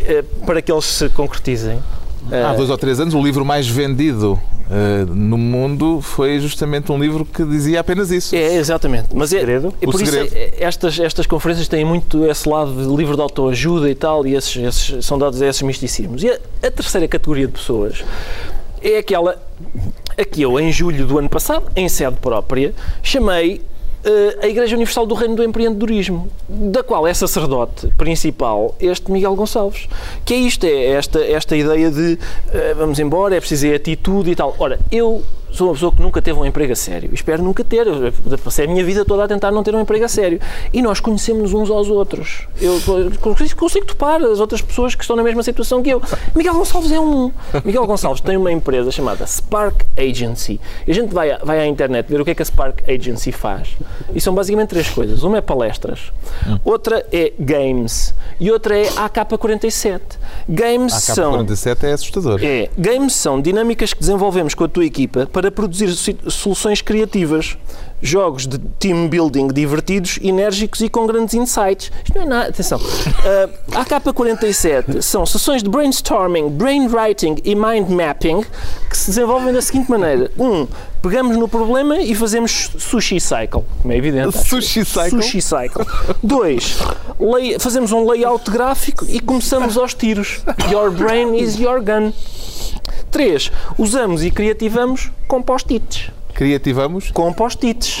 [0.00, 1.80] eh, para que eles se concretizem.
[2.30, 4.38] Há dois ou três anos, o livro mais vendido
[4.70, 8.36] eh, no mundo foi justamente um livro que dizia apenas isso.
[8.36, 9.08] É, exatamente.
[9.14, 9.74] Mas é, Segredo?
[9.80, 10.34] é O por isso segredo.
[10.36, 14.34] é- estas, estas conferências têm muito esse lado de livro de autoajuda e tal, e
[14.36, 16.22] esses, esses- são dados a esses misticismos.
[16.22, 18.04] E a, a terceira categoria de pessoas
[18.82, 19.36] é aquela
[20.18, 23.62] a que eu, em julho do ano passado, em sede própria, chamei
[24.04, 29.34] eh, a Igreja Universal do Reino do Empreendedorismo, da qual é sacerdote principal este Miguel
[29.34, 29.88] Gonçalves.
[30.24, 32.18] Que é isto, é esta, esta ideia de
[32.52, 34.54] eh, vamos embora, é preciso é atitude e tal.
[34.58, 37.10] Ora, eu sou uma pessoa que nunca teve um emprego a sério.
[37.12, 37.86] Espero nunca ter.
[37.86, 40.40] Eu passei a minha vida toda a tentar não ter um emprego a sério.
[40.72, 42.46] E nós conhecemos uns aos outros.
[42.60, 42.78] Eu
[43.20, 46.02] consigo- topar as outras pessoas que estão na mesma situação que eu.
[46.34, 47.30] Miguel Gonçalves é um.
[47.64, 50.60] Miguel Gonçalves tem uma empresa chamada Spark Agency.
[50.86, 52.80] E a gente vai, à- vai à internet ver o que é que a Spark
[52.88, 53.68] Agency faz.
[54.14, 55.22] E são basicamente três coisas.
[55.22, 56.12] Uma é palestras,
[56.64, 60.00] outra é games e outra é AK-47.
[60.48, 61.32] Games A são.
[61.44, 62.40] K47 é assustador.
[62.42, 65.88] É, games são dinâmicas que desenvolvemos com a tua equipa para produzir
[66.28, 67.56] soluções criativas.
[68.02, 71.90] Jogos de team building divertidos, enérgicos e com grandes insights.
[72.04, 72.48] Isto não é nada.
[72.48, 72.78] Atenção.
[72.78, 78.44] Uh, a AK-47 são sessões de brainstorming, brainwriting e mind mapping
[78.88, 80.66] que se desenvolvem da seguinte maneira: um,
[81.02, 84.38] pegamos no problema e fazemos sushi cycle, como é evidente.
[84.46, 85.20] Sushi cycle?
[85.22, 85.84] Sushi cycle.
[86.22, 86.78] Dois,
[87.18, 90.40] lay- fazemos um layout gráfico e começamos aos tiros.
[90.70, 92.12] Your brain is your gun.
[93.10, 96.10] Três, usamos e criativamos com post-its.
[96.38, 97.10] Criativamos.
[97.10, 97.98] Com post-its.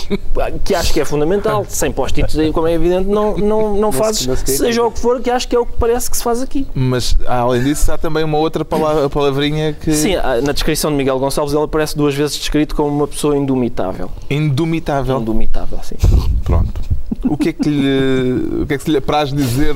[0.64, 1.66] que acho que é fundamental.
[1.68, 4.66] Sem post-its, como é evidente, não, não, não fazes, não se criativa.
[4.66, 6.66] seja o que for, que acho que é o que parece que se faz aqui.
[6.74, 9.92] Mas, além disso, há também uma outra palavra, palavrinha que.
[9.92, 13.36] Sim, ah, na descrição de Miguel Gonçalves ele aparece duas vezes descrito como uma pessoa
[13.36, 14.10] indumitável.
[14.30, 15.20] Indumitável.
[15.20, 15.96] Indumitável, sim.
[16.44, 16.80] Pronto.
[17.24, 19.74] O que é que lhe, o que é que se lhe apraz dizer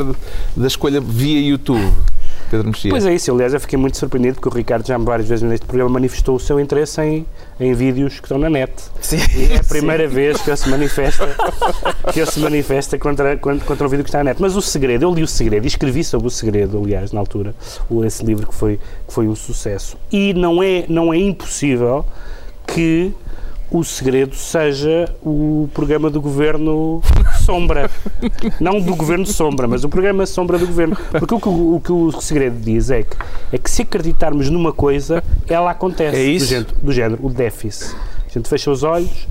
[0.57, 1.93] da escolha via YouTube,
[2.51, 2.91] Pedro Mexia?
[2.91, 5.67] Pois é isso, aliás, eu fiquei muito surpreendido porque o Ricardo já várias vezes neste
[5.67, 7.27] programa manifestou o seu interesse em,
[7.59, 8.73] em vídeos que estão na net.
[9.01, 9.19] Sim.
[9.37, 11.29] E é a primeira vez que ele se manifesta,
[12.13, 14.41] que ele se manifesta contra, contra, contra o vídeo que está na net.
[14.41, 17.55] Mas o segredo, eu li o segredo e escrevi sobre o segredo, aliás, na altura,
[18.05, 19.97] esse livro que foi, que foi um sucesso.
[20.11, 22.05] E não é, não é impossível
[22.67, 23.13] que
[23.71, 27.01] o segredo seja o programa do governo
[27.43, 27.91] sombra.
[28.61, 30.97] Não do governo sombra, mas o programa sombra do governo.
[31.11, 33.17] Porque o que o, o, que o segredo diz é que,
[33.53, 36.17] é que se acreditarmos numa coisa, ela acontece.
[36.17, 36.47] É isso?
[36.47, 37.95] Do género, do género, o déficit.
[38.29, 39.27] A gente fecha os olhos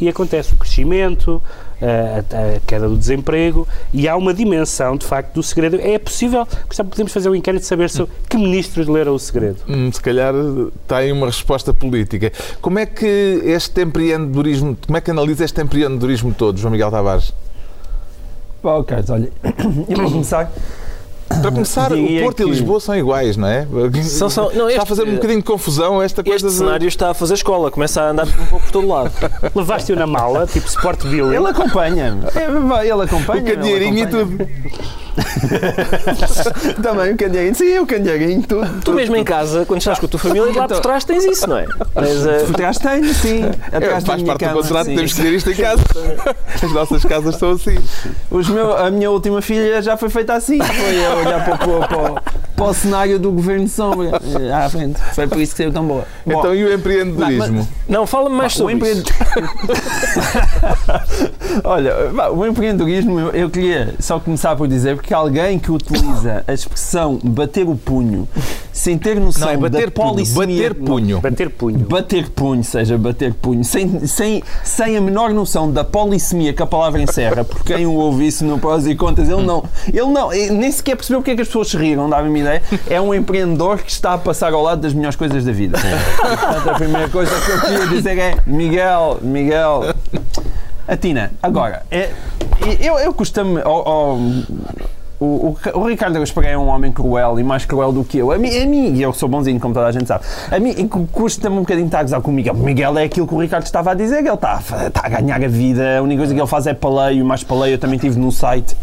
[0.00, 1.40] e acontece o crescimento,
[1.80, 2.18] a,
[2.56, 5.78] a- queda do desemprego e há uma dimensão, de facto, do segredo.
[5.80, 9.58] É possível, gostava- podemos fazer um inquérito de saber sobre que ministros leram o segredo.
[9.68, 10.34] Hum, se calhar
[10.88, 12.32] tem uma resposta política.
[12.60, 17.32] Como é que este empreendedorismo, como é que analisa este empreendedorismo todo, João Miguel Tavares?
[18.64, 19.30] Pá, Carlos, olha,
[19.90, 20.50] eu vou começar.
[21.28, 23.66] Para começar, o Porto e que- Lisboa são iguais, não é?
[24.04, 26.54] São- são- não, Está a este- fazer um bocadinho de confusão esta coisa Este de-
[26.64, 29.12] cenário está a fazer escola, começa a andar um pouco por todo lado.
[29.54, 31.34] Levaste-o na mala, tipo Sport Billy.
[31.34, 32.22] Ele acompanha-me.
[32.34, 34.48] É, vai, ele acompanha o candeeirinho e tudo.
[36.82, 37.54] Também o candeeirinho.
[37.54, 38.80] Sim, o candeeirinho, tudo.
[38.84, 41.48] Tu mesmo em casa, quando estás com a tua família, lá por trás tens isso,
[41.48, 41.66] não é?
[41.94, 43.44] Tens, eh, Por trás tenho, sim.
[43.72, 44.96] É, Atrás da faz parte do cama, contrato, sim.
[44.96, 45.82] temos que ter isto em casa.
[46.62, 47.78] As nossas casas são assim.
[48.30, 50.58] Os meu, a minha última filha já foi feita assim.
[50.60, 52.18] Foi a olhar para, o- para, o-
[52.56, 54.20] para o cenário do governo de sombra.
[54.40, 54.98] eh, À frente.
[55.14, 56.04] Foi por isso que saiu tão boa.
[56.24, 57.66] Bom, Então, e o empreendedorismo?
[57.88, 59.14] Não, fala-me mais o sobre empreende- isso.
[61.64, 66.44] Olha, vá, o empreendedorismo, eu, eu queria só começar por dizer porque alguém que utiliza
[66.46, 68.28] a expressão bater o punho
[68.72, 70.08] sem ter noção Não, é bater da punho.
[70.10, 70.68] polissemia...
[70.68, 71.20] Bater punho.
[71.20, 71.78] Bater punho.
[71.78, 76.66] Bater punho, seja bater punho, sem, sem, sem a menor noção da polissemia que a
[76.66, 80.30] palavra encerra, porque quem o ouve isso no prós e contas, ele não, ele não,
[80.30, 82.62] nem sequer percebeu porque é que as pessoas se riram, dava-me uma ideia.
[82.88, 85.78] É um empreendedor que está a passar ao lado das melhores coisas da vida.
[85.78, 89.94] Portanto, a primeira coisa que eu queria dizer é Miguel, Miguel.
[90.86, 92.10] Atina, agora, é,
[92.78, 93.58] eu, eu costumo.
[93.64, 94.18] oh, oh,
[95.20, 98.32] o, o, o Ricardo Gaspar é um homem cruel e mais cruel do que eu.
[98.32, 100.24] A mim, a mim e eu sou bonzinho, como toda a gente sabe.
[100.50, 102.54] A mim cu- custa-me um bocadinho estar a gozar com o Miguel.
[102.54, 105.08] O Miguel é aquilo que o Ricardo estava a dizer, ele está, a- está a
[105.08, 105.98] ganhar a vida.
[105.98, 107.74] A única coisa que ele faz é paleio, mais paleio.
[107.74, 108.76] Eu também estive no site,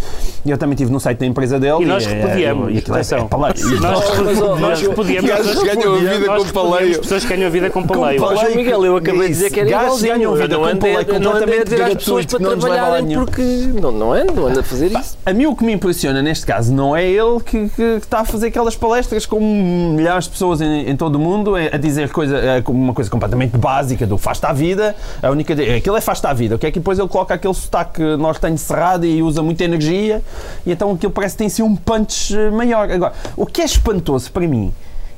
[0.45, 1.81] eu também estive no site da empresa dele.
[1.81, 3.19] E nós é- repudiamos, e aquilo é- atenção.
[3.19, 3.81] é paleio.
[3.81, 6.99] Nós, nós repudiamos Gajos ganham a vida com paleio.
[6.99, 8.21] pessoas que ganham a vida com paleio.
[8.21, 8.39] paleio.
[8.41, 10.13] João Miguel, eu acabei de dizer que era Gajos igualzinho.
[10.15, 13.01] ganham vida com paleio completamente dizer às pessoas gratuito, para que não nos leva a
[13.01, 13.25] nenhum.
[13.25, 13.41] porque
[13.81, 15.17] não, não ando a fazer isso.
[15.25, 18.25] A mim o que me impressiona neste caso não é ele que, que está a
[18.25, 22.11] fazer aquelas palestras com milhares de pessoas em, em todo o mundo é a dizer
[22.11, 24.95] coisa, é uma coisa completamente básica do faz-te à vida.
[25.21, 26.55] A única, aquilo é faz-te à vida.
[26.55, 30.21] O que é que depois ele coloca aquele sotaque nortenho cerrado e usa muita energia
[30.65, 32.89] e então aquilo parece que tem assim um punch eh, maior.
[32.89, 34.73] Agora, o que é espantoso para mim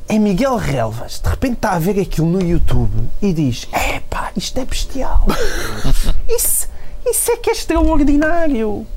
[0.08, 1.20] é Miguel Relvas.
[1.20, 5.26] De repente está a ver aquilo no YouTube e diz: Epá, isto é bestial.
[6.28, 6.68] Isso,
[7.06, 8.88] isso é que é extraordinário.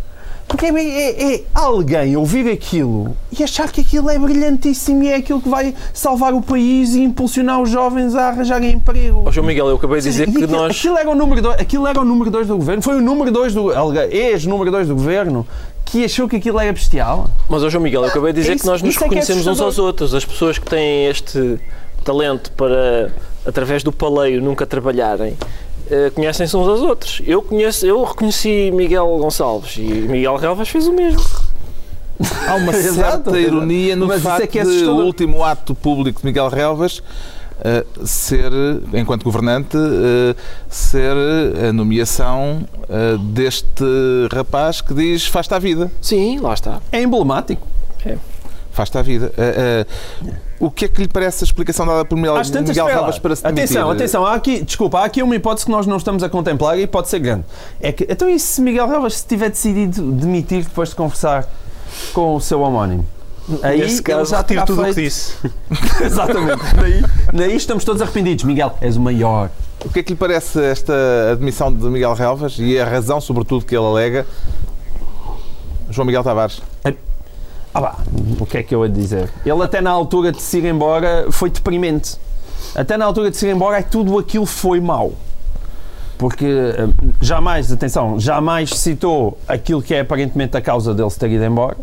[0.49, 5.17] Porque é, é- é alguém ouvir aquilo e achar que aquilo é brilhantíssimo e é
[5.17, 9.25] aquilo que vai salvar o país e impulsionar os jovens a arranjarem emprego.
[9.27, 10.71] Ó João Miguel, eu acabei de dizer que aquilo, nós.
[10.77, 13.33] aquilo era o número 2 aquilo era o número dois do governo, foi o número
[13.33, 13.73] 2 do
[14.11, 15.45] ex-número 2 do governo
[15.85, 17.29] que achou que aquilo era bestial.
[17.49, 19.03] Mas, ó João Miguel, eu acabei de dizer É isso- que nós nos é é
[19.03, 20.15] reconhecemos uns aos outros.
[20.15, 21.59] As pessoas que têm este
[22.05, 23.13] talento para,
[23.45, 25.37] através do paleio, nunca trabalharem,
[25.91, 27.23] eh, conhecem-se uns aos outros.
[27.25, 31.23] Eu conheço, eu reconheci Miguel Gonçalves e Miguel Relvas fez o mesmo.
[32.47, 35.75] Há uma certa ironia no Mas isso facto é que é de o último ato
[35.75, 37.03] público de Miguel Relvas
[37.63, 38.51] eh, ser,
[38.93, 40.35] enquanto governante, eh,
[40.69, 41.17] ser
[41.69, 42.67] a nomeação
[43.33, 43.85] deste
[44.33, 45.91] rapaz que diz faz-te à vida.
[46.01, 46.81] Sim, lá está.
[46.93, 47.67] É emblemático.
[48.71, 49.33] Faz-te à vida.
[50.59, 52.87] O que é que lhe parece a explicação dada por Miguel, tantas, Miguel.
[52.87, 53.65] Relvas para se demitir?
[53.65, 56.79] Atenção, atenção, há aqui, desculpa, há aqui uma hipótese que nós não estamos a contemplar
[56.79, 57.45] e pode ser grande.
[57.81, 61.47] É que, então e se Miguel Relvas se tiver decidido demitir depois de conversar
[62.13, 63.05] com o seu homónimo?
[63.63, 65.35] Aí Nesse caso, já retiro terá tudo o que disse.
[66.03, 66.63] Exatamente.
[66.75, 68.45] Daí, daí estamos todos arrependidos.
[68.45, 69.51] Miguel, és o maior.
[69.85, 70.93] O que é que lhe parece esta
[71.33, 74.27] admissão de Miguel Relvas e a razão, sobretudo, que ele alega?
[75.91, 76.61] João Miguel Tavares.
[77.77, 77.97] Ah pá,
[78.41, 79.29] o que é que eu ia dizer?
[79.45, 82.17] Ele até na altura de se ir embora foi deprimente.
[82.75, 85.13] Até na altura de se ir embora tudo aquilo foi mau.
[86.17, 86.89] Porque eh,
[87.21, 91.77] jamais, atenção, jamais citou aquilo que é aparentemente a causa dele se ter ido embora,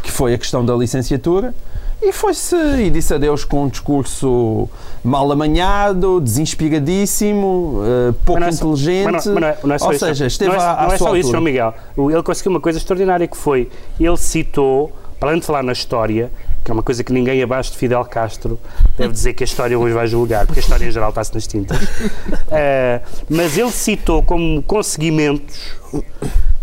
[0.00, 1.52] que foi a questão da licenciatura,
[2.00, 4.68] e foi-se e disse adeus com um discurso
[5.02, 9.10] mal amanhado, desinspiradíssimo, eh, pouco Mas é só- inteligente.
[9.10, 10.06] mas não- mas não é- é Ou isso.
[10.06, 11.30] seja, esteve não é, à, à não é só isso.
[11.32, 11.74] João Miguel.
[11.98, 13.68] Ele conseguiu uma coisa extraordinária que foi,
[13.98, 16.30] ele citou, para além de falar na história,
[16.64, 18.58] que é uma coisa que ninguém abaixo de Fidel Castro
[18.98, 21.46] deve dizer que a história hoje vai julgar, porque a história em geral está-se nas
[21.46, 21.78] tintas.
[22.52, 25.72] Eh, mas ele citou como conseguimentos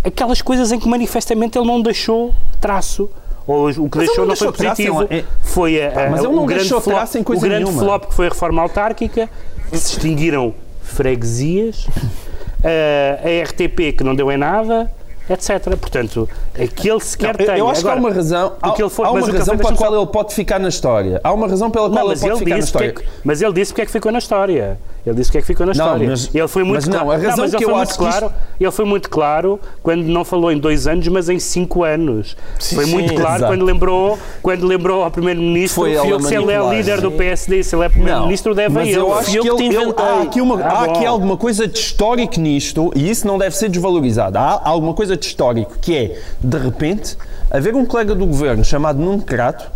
[0.04, 3.10] aquelas coisas em que manifestamente ele não deixou traço.
[3.46, 5.08] Ou o que Mas deixou não foi deixou traço, positivo.
[5.10, 7.50] é- Foi a, a- mas ele o não grande deixou flop, traço em coisa o
[7.50, 7.82] grande nenhuma.
[7.84, 9.30] flop que foi a reforma autárquica,
[9.70, 11.88] que se extinguiram freguesias,
[12.62, 14.91] a, a RTP que não deu em nada,
[15.30, 15.76] etc.
[15.80, 17.58] Portanto, aquele sequer Eu- tem.
[17.60, 19.38] Eu acho Agora, que há uma razão, há, que ele foi- há uma que ele
[19.38, 21.20] razão foi- pela qual só- ele pode ficar na história.
[21.24, 22.94] Há uma razão pela qual Não, ele mas pode ele, ficar na é história.
[22.94, 24.80] que, mas ele disse porque é que ficou na história.
[25.06, 26.10] Ele disse porque é que ficou na Não, história.
[26.10, 27.12] mas- ele foi muito mas não, claro.
[27.12, 28.34] a razão mas ele que foi eu muito acho que isto- claro.
[28.60, 32.36] Ele foi muito claro quando não falou em dois anos, mas em cinco anos.
[32.60, 33.54] foi sim, muito claro exato.
[33.54, 37.63] quando lembrou, quando lembrou ao primeiro-ministro Foi ele a se ele é líder do PSD,
[37.63, 38.98] se ele é primeiro-ministro, deve a mas ele.
[38.98, 40.06] eu acho que, ele, te ele- inventei.
[40.06, 43.56] há, aqui uma- Ah, há aqui alguma coisa de histórico nisto e isso não deve
[43.56, 44.38] ser desvalorizado.
[44.38, 47.17] Há alguma coisa de histórico que é, de repente,
[47.49, 49.71] haver um colega do governo chamado Nuno Crato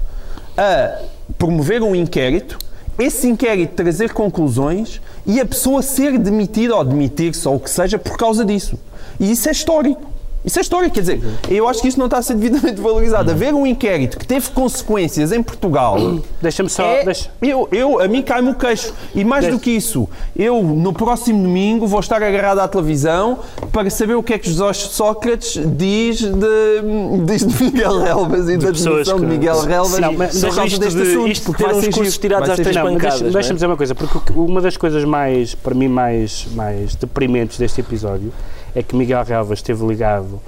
[0.57, 0.99] a
[1.37, 2.57] promover um inquérito,
[2.99, 7.97] esse inquérito trazer conclusões e a pessoa ser demitida ou demitir-se ou o que seja
[7.97, 8.77] por causa disso.
[9.19, 10.01] E isso é histórico.
[10.43, 13.29] Isso é histórico, quer dizer, eu acho que isso não está a ser devidamente valorizado.
[13.29, 15.97] Haver um inquérito que teve consequências em Portugal.
[16.41, 16.83] Deixa-me só.
[16.83, 18.91] É, deixa- eu, eu, a mim cai-me o queixo.
[19.13, 23.39] E mais Deixa- do que isso, eu no próximo domingo vou estar agarrado à televisão
[23.71, 26.81] para saber o que é que José Sócrates diz de,
[27.25, 30.77] diz de Miguel Relvas e da pessoas demissão de que- Miguel Relvas mas- mas causa
[30.79, 31.27] deste de- assunto.
[31.31, 33.31] isto de porque ter uns cursos tirados às três deixa- não é?
[33.31, 37.79] Deixa-me dizer uma coisa, porque uma das coisas mais, para mim, mais, mais deprimentes deste
[37.81, 38.33] episódio
[38.75, 40.41] é que Miguel Relvas esteve ligado,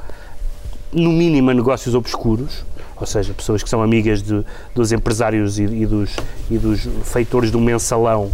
[0.92, 2.64] no mínimo, a negócios obscuros,
[3.00, 6.16] ou seja, pessoas que são amigas de- dos empresários e, e dos,
[6.52, 8.32] e dos feitores do mensalão.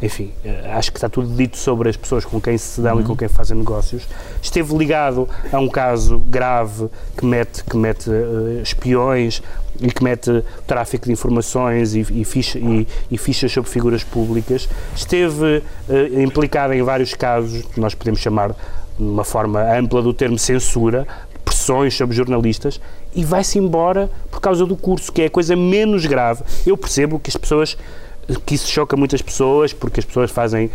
[0.00, 3.04] Enfim, eh, acho que está tudo dito sobre as pessoas com quem se dão e
[3.04, 4.04] com quem fazem negócios.
[4.40, 9.42] Esteve ligado a um caso grave que mete, que mete eh, espiões
[9.78, 14.66] e que mete tráfico de informações e, e, ficha- e- e fichas sobre figuras públicas.
[14.96, 18.54] Esteve eh, implicado em vários casos, que nós podemos chamar
[18.98, 21.06] uma forma ampla do termo censura,
[21.44, 22.80] pressões sobre jornalistas
[23.14, 26.42] e vai-se embora por causa do curso, que é a coisa menos grave.
[26.66, 27.76] Eu percebo que as pessoas
[28.44, 30.70] que isso choca muitas pessoas, porque as pessoas fazem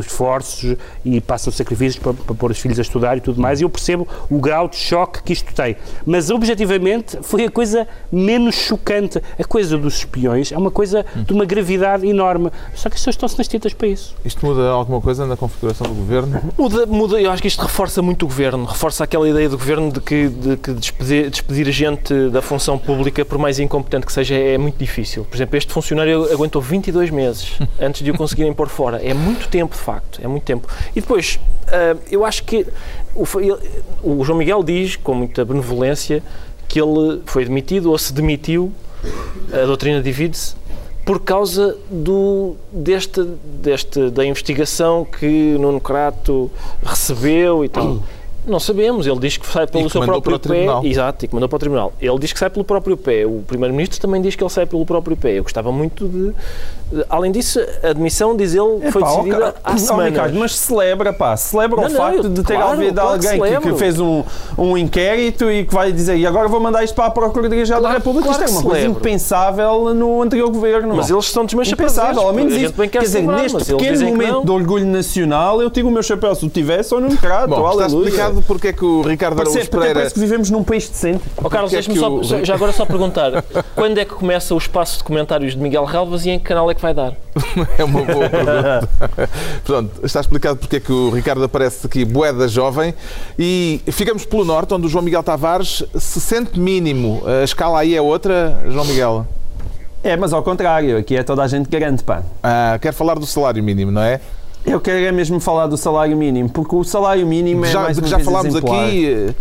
[0.00, 3.64] esforços e passam sacrifícios para, para pôr os filhos a estudar e tudo mais, e
[3.64, 5.76] eu percebo o grau de choque que isto tem.
[6.04, 9.22] Mas, objetivamente, foi a coisa menos chocante.
[9.38, 12.50] A coisa dos espiões é uma coisa de uma gravidade enorme.
[12.74, 14.14] Só que as pessoas estão-se nas tintas para isso.
[14.24, 16.40] Isto muda alguma coisa na configuração do governo?
[16.56, 19.90] Muda, muda, eu acho que isto reforça muito o governo, reforça aquela ideia do governo
[19.90, 24.34] de que, de que despedir, despedir gente da função pública, por mais incompetente que seja,
[24.34, 25.24] é muito difícil.
[25.24, 29.00] Por exemplo, este funcionário aguentou 22 meses antes de o conseguirem pôr fora.
[29.02, 30.68] É muito tempo, de facto, é muito tempo.
[30.94, 32.66] E depois, ah, eu acho que
[33.14, 33.24] o,
[34.02, 36.22] o João Miguel diz, com muita benevolência,
[36.68, 38.72] que ele foi demitido ou se demitiu,
[39.52, 40.54] a doutrina divide-se,
[41.04, 46.50] por causa do, deste, deste, da investigação que Nuno Crato
[46.82, 48.02] recebeu e tal.
[48.46, 50.66] Não sabemos, ele diz que sai pelo que seu próprio pé.
[50.82, 51.92] Exato, e que mandou para o tribunal.
[52.00, 53.24] Ele diz que sai pelo próprio pé.
[53.24, 55.38] O Primeiro-Ministro também diz que ele sai pelo próprio pé.
[55.38, 56.32] Eu gostava muito de.
[56.92, 60.10] De- Além disso, a admissão, diz ele, foi Epá, ó, decidida cara, há semanas.
[60.12, 63.08] Ricardo, mas celebra, pá, celebra Não, o não, facto eu- de ter claro, havido claro
[63.10, 64.22] alguém que, que fez um,
[64.58, 67.88] um inquérito e que vai dizer e agora vou mandar isto para a Procuradoria-Geral da
[67.88, 68.28] Claro- República.
[68.28, 69.00] claro isto é uma coisa celebro.
[69.00, 70.94] impensável no anterior governo.
[70.96, 71.16] Mas não.
[71.16, 71.80] eles estão desmanchados.
[71.80, 72.72] Impensável, ao menos isso.
[72.74, 74.44] quer Quer dizer, celebrar, neste pequeno momento não.
[74.44, 77.70] de orgulho nacional, eu tiro o meu chapéu se o tivesse ou no Crato, Bom,
[77.72, 79.94] está explicado porque é que o Ricardo Parece, Araújo até Pereira...
[80.00, 81.22] parece que vivemos num país decente.
[81.42, 83.44] Ó Carlos, Porque é deixa-me só- já agora só perguntar,
[83.74, 86.70] quando é que começa o espaço de comentários de Miguel Relvas e em que canal
[86.70, 87.12] é que vai dar?
[87.78, 88.88] É uma boa pergunta.
[89.64, 92.94] Pronto, está explicado porque é que o Ricardo aparece aqui boeda jovem
[93.38, 97.22] e ficamos pelo norte, onde o João Miguel Tavares se sente mínimo.
[97.26, 99.26] A escala aí é outra, João Miguel?
[100.02, 102.22] É, mas ao contrário, aqui é toda a gente garante, pá.
[102.42, 104.20] Ah, quer falar do salário mínimo, não é?
[104.64, 107.98] Eu quero é mesmo falar do salário mínimo, porque o salário mínimo é já, mais
[107.98, 108.86] que uma já falámos exemplar.
[108.86, 109.34] aqui.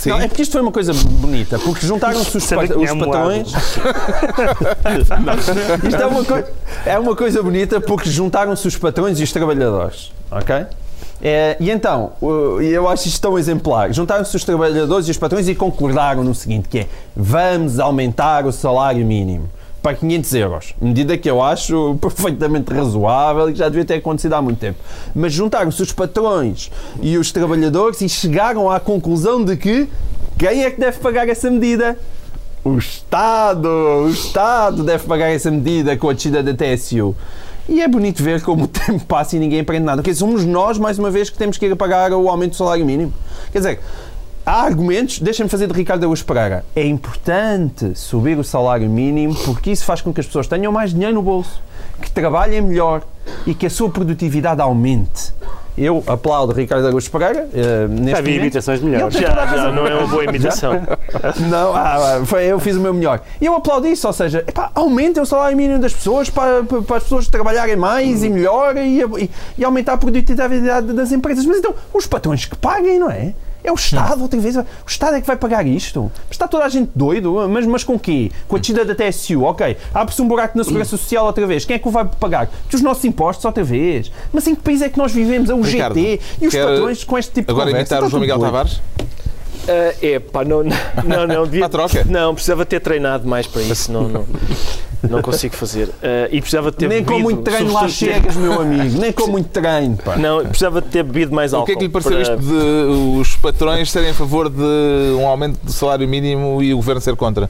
[0.00, 0.08] Sim.
[0.10, 2.94] Não, é porque isto foi uma coisa bonita, porque juntaram-se os, pat- que os é
[2.94, 3.52] patrões.
[5.86, 6.44] Isto é uma,
[6.86, 10.64] é uma coisa bonita porque juntaram-se os patrões e os trabalhadores, ok?
[11.22, 12.12] É, e então,
[12.62, 13.92] eu acho isto tão exemplar.
[13.92, 18.52] Juntaram-se os trabalhadores e os patrões e concordaram no seguinte, que é, vamos aumentar o
[18.52, 19.50] salário mínimo
[19.82, 20.74] para 500 euros.
[20.80, 24.78] Medida que eu acho perfeitamente razoável e que já devia ter acontecido há muito tempo.
[25.14, 26.70] Mas juntaram-se os patrões
[27.00, 29.88] e os trabalhadores e chegaram à conclusão de que
[30.38, 31.98] quem é que deve pagar essa medida?
[32.64, 33.68] O Estado!
[33.68, 37.16] O Estado deve pagar essa medida com a descida da TSU.
[37.68, 40.02] E é bonito ver como o tempo passa e ninguém aprende nada.
[40.02, 42.84] Porque somos nós, mais uma vez, que temos que ir pagar o aumento do salário
[42.84, 43.14] mínimo.
[43.52, 43.80] Quer dizer,
[44.50, 46.64] há argumentos, deixa-me fazer de Ricardo Araújo Pereira.
[46.74, 50.92] É importante subir o salário mínimo porque isso faz com que as pessoas tenham mais
[50.92, 51.62] dinheiro no bolso,
[52.02, 53.02] que trabalhem melhor
[53.46, 55.32] e que a sua produtividade aumente.
[55.78, 57.48] Eu aplaudo Ricardo Araújo Pereira.
[57.54, 58.40] eh, neste Já vi momento.
[58.42, 59.14] imitações melhores.
[59.16, 60.72] Já, já não é uma boa imitação.
[61.48, 63.20] Não, ah, foi, eu fiz o meu melhor.
[63.40, 66.96] E eu aplaudo isso, ou seja, epá, aumentem o salário mínimo das pessoas para, para,
[66.96, 71.46] as pessoas trabalharem mais e melhor e, e- e aumentar a produtividade das empresas.
[71.46, 73.32] Mas então, os patrões que paguem, não é?
[73.62, 74.56] É o Estado, outra vez.
[74.56, 76.10] O Estado é que vai pagar isto.
[76.30, 78.30] Está toda a gente doido, mas, mas com quê?
[78.48, 79.76] Com a descida da TSU, ok.
[79.92, 81.64] Abre-se um buraco na Segurança Social outra vez.
[81.64, 82.48] Quem é que o vai pagar?
[82.72, 84.10] Os nossos impostos outra vez.
[84.32, 85.50] Mas em que país é que nós vivemos?
[85.50, 87.94] É o Ricardo, GT e os patrões com este tipo de Agora conversa.
[87.94, 88.50] imitar o João Miguel doido.
[88.52, 88.80] Tavares?
[89.68, 90.62] Ah, é pá, não,
[91.04, 92.04] não, não, devia, troca?
[92.08, 94.26] Não, precisava ter treinado mais para isso, não, não,
[95.08, 95.88] não consigo fazer.
[96.02, 98.98] Ah, e precisava ter Nem com muito treino lá chegas, meu amigo.
[98.98, 100.16] Nem com muito treino, pá.
[100.16, 101.66] Não, precisava de ter bebido mais O álcool.
[101.66, 104.62] que é que lhe pareceu para- isto de os patrões serem a favor de
[105.18, 107.48] um aumento do salário mínimo e o governo ser contra?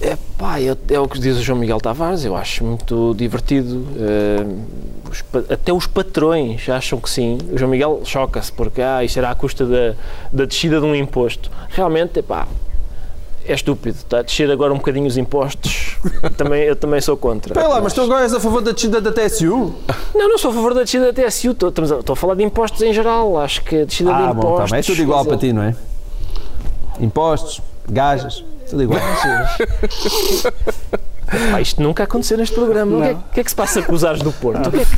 [0.00, 3.84] É pá, é, é o que diz o João Miguel Tavares, eu acho muito divertido.
[3.96, 4.46] Eh,
[5.10, 7.38] os até os patrões acham que sim.
[7.52, 9.94] O João Miguel choca-se porque ah, isto era à custa da,
[10.32, 11.50] da descida de um imposto.
[11.70, 12.46] Realmente, epá,
[13.44, 13.96] é estúpido.
[13.96, 15.96] Está a descer agora um bocadinho os impostos.
[16.36, 17.52] também, eu também sou contra.
[17.52, 19.74] Espera lá, mas tu agora és a favor da descida da TSU?
[20.14, 21.50] Não, não sou a favor da descida da TSU.
[21.50, 23.36] Estou, a, estou a falar de impostos em geral.
[23.38, 24.70] Acho que a descida de Ah, bom, impostos.
[24.70, 24.80] tá bem.
[24.80, 25.74] É tudo igual para ti, não é?
[27.00, 29.00] Impostos, gajas, tudo igual.
[31.52, 32.96] Pá, isto nunca aconteceu neste programa.
[32.96, 34.66] O que, é, o que é que se passa com os ares do Porto?
[34.66, 34.96] O que é que-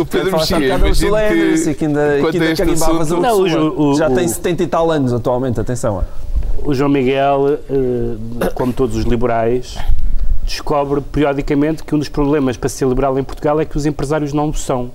[0.00, 3.38] O Pedro Mexia, imagino e que que ainda, que a ainda carimbavas assunto- Não,
[3.76, 6.02] o- o- Já tem 70 e tal anos atualmente, atenção.
[6.64, 9.76] O João Miguel, eh, como todos os liberais,
[10.44, 14.32] descobre periodicamente que um dos problemas para ser liberal em Portugal é que os empresários
[14.32, 14.90] não o são.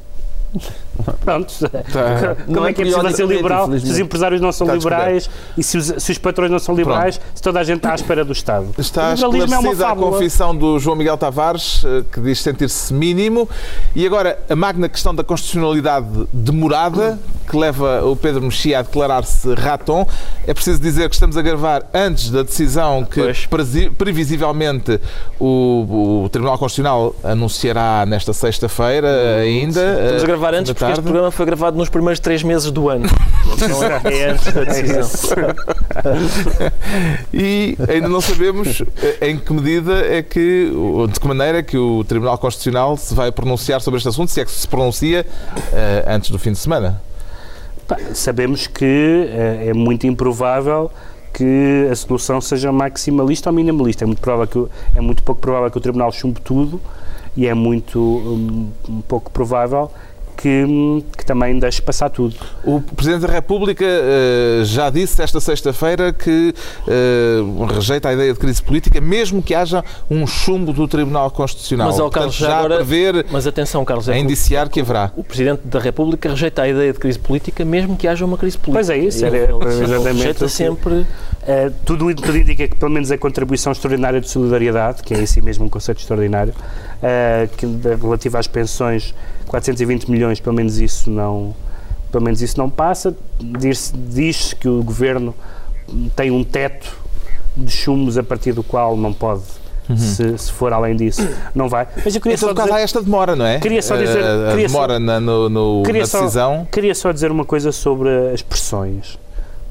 [1.23, 1.53] Pronto.
[2.45, 4.73] Como Não é é que é possível ser liberal se os empresários não são Está
[4.73, 7.77] a liberais e se os, se os patrões não são liberais, se toda a gente
[7.77, 8.67] está à espera do Estado?
[8.77, 10.11] Está é esclarecida a fábula.
[10.11, 13.49] confissão do João Miguel Tavares, eh, que diz sentir-se mínimo.
[13.95, 19.53] E agora, a magna questão da constitucionalidade demorada, que leva o Pedro Mexia a declarar-se
[19.55, 20.07] raton.
[20.47, 23.47] É preciso dizer que estamos a gravar antes da decisão que Pois.
[23.97, 24.99] previsivelmente
[25.39, 29.81] o, o Tribunal Constitucional anunciará nesta sexta-feira ainda.
[29.81, 32.89] Estamos a eh, gravar antes porque este programa foi gravado nos primeiros três meses do
[32.89, 33.05] ano.
[33.53, 35.47] Então é, é antes da decisão.
[37.33, 41.63] E ainda não sabemos eh, em que medida é que, ou de que maneira é
[41.63, 45.25] que o Tribunal Constitucional se vai pronunciar sobre este assunto, se é que se pronuncia
[45.71, 47.01] eh, antes do fim de semana.
[48.13, 50.91] Sabemos que eh, é muito improvável
[51.33, 54.03] que a solução seja maximalista ou minimalista.
[54.03, 56.81] É muito, provável que, é muito pouco provável que o Tribunal chumbe tudo
[57.35, 57.99] e é muito
[58.87, 59.91] um pouco provável
[60.35, 62.35] que, que também deixe passar tudo.
[62.63, 66.53] O Presidente da República eh, já disse esta sexta-feira que
[66.87, 67.37] eh,
[67.73, 71.87] rejeita a ideia de crise política, mesmo que haja um chumbo do Tribunal Constitucional.
[71.87, 75.11] Mas, Portanto, Carlos, já já agora- a prever, Mas atenção, Carlos, é indiciar que haverá.
[75.15, 78.57] o Presidente da República rejeita a ideia de crise política, mesmo que haja uma crise
[78.57, 78.73] política.
[78.73, 81.05] Pois é isso, Ele- exatamente rejeita sempre.
[81.45, 85.25] Uh, tudo, tudo indica que, pelo menos, a contribuição extraordinária de solidariedade, que é em
[85.25, 87.65] si mesmo um conceito extraordinário, uh, que,
[88.01, 89.13] relativa às pensões,
[89.47, 91.53] 420 milhões, pelo menos isso não,
[92.11, 93.13] pelo menos isso não passa.
[93.41, 95.35] Diz-se diz que o governo
[96.15, 96.95] tem um teto
[97.57, 99.41] de chumos a partir do qual não pode,
[99.97, 101.85] se, se for além disso, não vai.
[102.05, 103.59] Mas eu queria Em só dizer- há esta demora, não é?
[103.59, 106.65] Queria só dizer- Eh, A queria só- demora na, no- no- Queria na só- decisão.
[106.71, 109.19] Queria só dizer uma coisa sobre as pressões,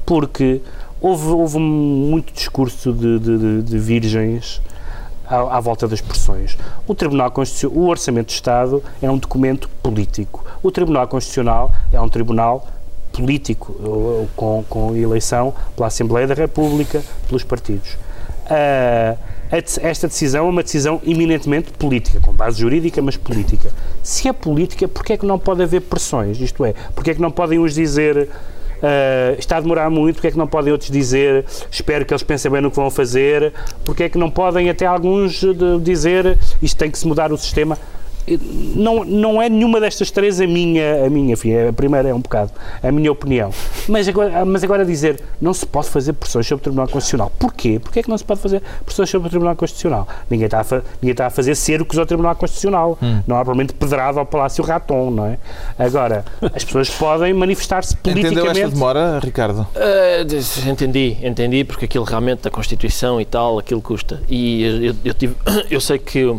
[0.05, 0.61] porque
[1.03, 4.61] houve, houve muito discurso de, de- de- virgens
[5.27, 6.57] à, à volta das pressões.
[6.87, 10.43] O Tribunal Constitucional, o Orçamento de Estado é um documento político.
[10.63, 12.65] O Tribunal Constitucional é um tribunal
[13.11, 17.97] político, ou com, com eleição pela Assembleia da República, pelos partidos.
[19.51, 23.71] De- esta decisão é uma decisão eminentemente política, com base jurídica, mas política.
[24.01, 26.39] Se é política, porquê é que não pode haver pressões?
[26.41, 28.29] Isto é, porquê é que não podem uns dizer
[28.83, 32.21] ah, está a demorar muito, porque é que não podem outros dizer espero que eles
[32.21, 33.53] pensem bem no que vão fazer,
[33.85, 35.41] porque é que não podem até alguns
[35.81, 37.77] dizer isto tem que se mudar o sistema.
[38.75, 41.69] Não, não é nenhuma destas três a minha, a minha filha.
[41.69, 42.51] A primeira é um bocado
[42.81, 43.51] a minha opinião.
[43.87, 47.31] Mas agora, mas agora dizer não se pode fazer pressões sobre o Tribunal Constitucional.
[47.37, 47.79] Porquê?
[47.79, 50.07] Porquê é que não se pode fazer pressões sobre o Tribunal Constitucional?
[50.29, 52.97] Ninguém está a, fa- ninguém está a fazer cercos ao Tribunal Constitucional.
[53.01, 55.37] Não há provavelmente pedrada ao Palácio Raton, não é?
[55.77, 56.23] Agora,
[56.55, 58.73] as pessoas podem manifestar-se Entendeu esta politicamente.
[58.73, 59.67] demora, Ricardo?
[60.27, 64.21] Des- entendi, entendi, porque aquilo realmente, a Constituição e tal, aquilo custa.
[64.29, 65.35] E eu, eu- eu tive,
[65.69, 66.35] eu sei que,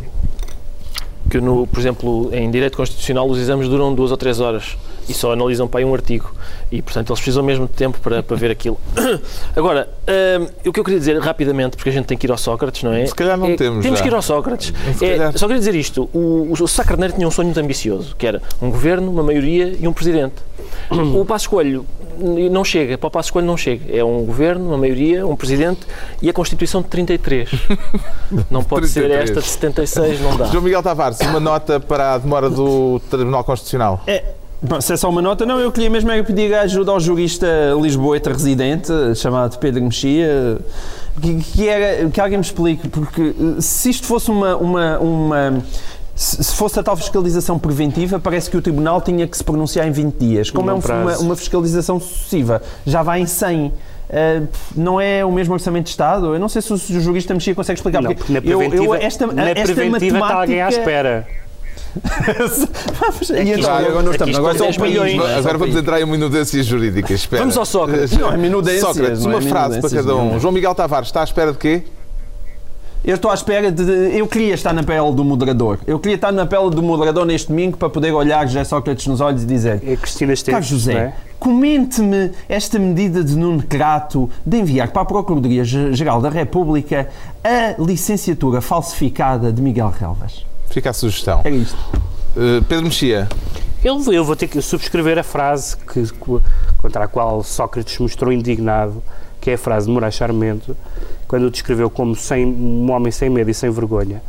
[1.34, 4.76] que no, por exemplo, em Direito Constitucional os exames duram duas ou três horas
[5.08, 6.32] e só analisam para aí um artigo.
[6.72, 8.78] E, portanto, eles precisam mesmo de tempo para, para ver aquilo.
[9.54, 12.38] Agora, ah, o que eu queria dizer rapidamente, porque a gente tem que ir ao
[12.38, 13.06] Sócrates, não é?
[13.06, 14.02] Se calhar não É- temos Temos já.
[14.02, 14.72] que ir ao Sócrates.
[15.00, 18.26] É, só queria dizer isto: o, o Sá Carneiro tinha um sonho muito ambicioso, que
[18.26, 20.34] era um governo, uma maioria e um presidente.
[20.90, 21.84] O Passo Coelho
[22.50, 23.96] não chega, para o Passo Coelho não chega.
[23.96, 25.80] É um governo, uma maioria, um presidente
[26.22, 27.48] e a Constituição de 33.
[28.50, 29.30] Não pode ser 33.
[29.30, 30.46] esta de 76, não dá.
[30.46, 34.02] João Miguel Tavares, uma nota para a demora do Tribunal Constitucional.
[34.06, 34.24] É,
[34.64, 37.46] bom, se é só uma nota, não, eu queria mesmo é pedir ajuda ao jurista
[37.80, 40.58] lisboeta residente, chamado Pedro Mexia,
[41.20, 44.56] que, que, era, que alguém me explique, porque eh, se isto fosse uma.
[44.56, 45.62] uma, uma
[46.16, 49.86] se se fosse a tal fiscalização preventiva, parece que o Tribunal tinha que se pronunciar
[49.88, 50.48] em 20 dias.
[50.50, 53.72] Como é um- uma, uma fiscalização sucessiva, já vai em 100.
[54.10, 54.42] Eh,
[54.76, 56.32] não é o mesmo orçamento de Estado?
[56.34, 58.00] Eu não sei se o, jurista Mexia consegue explicar.
[58.00, 60.84] Não, porque porque na eu- preventiva, eu- esta, na esta preventiva está alguém à matemática-
[63.44, 64.36] e então, agora não estamos.
[64.36, 64.92] Agora é são 10 país.
[64.92, 65.14] milhões.
[65.14, 65.16] é?
[65.16, 67.20] São Agora vamos entrar em minudências jurídicas.
[67.20, 67.42] Espera.
[67.42, 68.16] Vamos ao Sócrates.
[68.16, 70.36] Não, é minudências, Sócrates, não é uma frase para cada um.
[70.36, 70.38] é?
[70.40, 71.82] João Miguel Tavares, está à espera de quê?
[73.04, 73.82] Eu estou à espera de.
[74.16, 75.78] Eu queria estar na pele do moderador.
[75.86, 79.20] Eu queria estar na pele do moderador neste domingo para poder olhar José Sócrates nos
[79.20, 80.54] olhos e dizer: É Cristina Esteves.
[80.54, 81.12] Carlos José, é?
[81.38, 87.10] comente-me esta medida de Nuno Crato de enviar para a Procuradoria-Geral da República
[87.44, 90.46] a licenciatura falsificada de Miguel Relvas.
[90.74, 91.40] Fica a sugestão.
[91.44, 91.76] Era isto.
[92.36, 93.28] Uh, Pedro Mexia,
[93.84, 96.42] Eu, vou- eu vou ter que subscrever a frase que, co-
[96.78, 99.00] contra a qual Sócrates mostrou indignado,
[99.40, 100.76] que é a frase de Moraes Charmento,
[101.28, 104.20] quando o descreveu como sem, um homem sem medo e sem vergonha.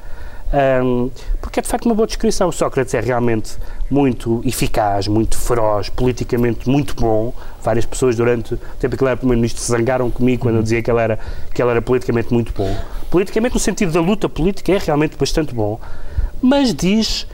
[0.53, 1.09] Ahm,
[1.41, 2.51] porque é de facto uma boa descrição.
[2.51, 3.53] Sócrates é realmente
[3.89, 7.33] muito eficaz, muito feroz, politicamente muito bom.
[7.63, 10.63] Várias pessoas durante o tempo em que ele era primeiro-ministro se zangaram comigo quando eu
[10.63, 11.17] dizia que ele, era,
[11.53, 12.73] que ele era politicamente muito bom.
[13.09, 15.79] Politicamente, no sentido da luta política, é realmente bastante bom.
[16.45, 17.25] Mas diz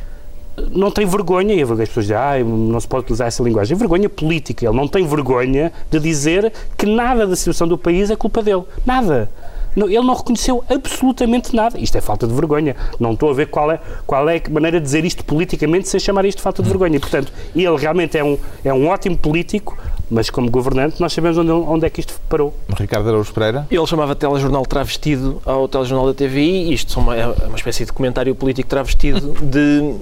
[0.72, 4.07] não tem vergonha, e as pessoas dizem, ah, não se pode utilizar essa linguagem, vergonha
[4.09, 4.66] política.
[4.66, 8.64] Ele não tem vergonha de dizer que nada da situação do país é culpa dele.
[8.86, 9.30] Nada.
[9.76, 11.80] Não, ele não reconheceu absolutamente nada.
[11.80, 12.76] Isto é falta de vergonha.
[12.99, 15.99] Não estou a ver qual é, qual é a maneira de dizer isto politicamente sem
[15.99, 16.97] chamar isto de falta de vergonha.
[16.97, 19.78] E, portanto, ele realmente é um, é um ótimo político,
[20.09, 22.53] mas como governante nós sabemos onde, onde é que isto parou.
[22.78, 23.67] Ricardo Araújo Pereira.
[23.72, 27.86] Ele chamava telejornal travestido ao telejornal da TVI e isto são uma, é uma espécie
[27.86, 29.95] de comentário político travestido de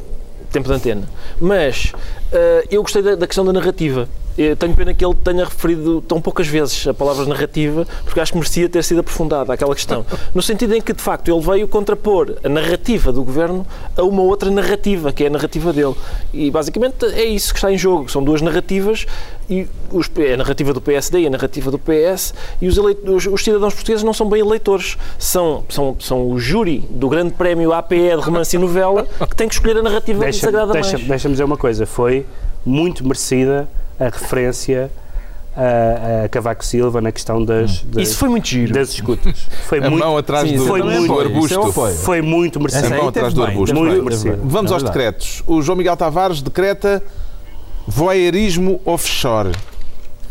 [0.52, 1.10] tempo de antena.
[1.40, 1.94] Mas
[2.70, 4.08] eu gostei da, da questão da narrativa.
[4.38, 8.32] Eu tenho pena que ele tenha referido tão poucas vezes a palavra narrativa, porque acho
[8.32, 10.06] que merecia ter sido aprofundada aquela questão.
[10.34, 13.68] No sentido em que, de facto, ele veio contrapor a narrativa do governo
[13.98, 15.94] a uma outra narrativa, que é a narrativa dele.
[16.34, 18.10] E basicamente é isso que está em jogo.
[18.10, 19.06] São duas narrativas,
[19.50, 23.00] e os, é a narrativa do PSD e a narrativa do PS, e os, eleit-
[23.10, 24.96] os- os cidadãos portugueses não são bem eleitores.
[25.18, 29.50] São, são, são o júri do Grande Prémio APE de Romance e Novela que tem
[29.50, 31.08] que escolher a narrativa que Deixa- agrada deixa- mais.
[31.08, 32.19] Deixa-me dizer uma coisa: foi
[32.66, 33.68] muito merecida
[34.00, 34.92] a referência
[35.56, 38.74] a, a Cavaco Silva na questão das, das, Isso foi muito giro.
[38.74, 39.48] das escutas.
[39.68, 41.54] Foi A muito, mão atrás Sim, do, foi do muito- arbusto.
[41.54, 41.94] Eu foi.
[41.94, 42.90] foi muito merecido.
[42.90, 43.76] mão aí atrás do bem, arbusto.
[43.76, 44.40] Muito bem, merecido.
[44.44, 45.44] Vamos É aos decretos.
[45.48, 47.04] O João Miguel Tavares decreta
[47.88, 49.52] voyeurismo offshore.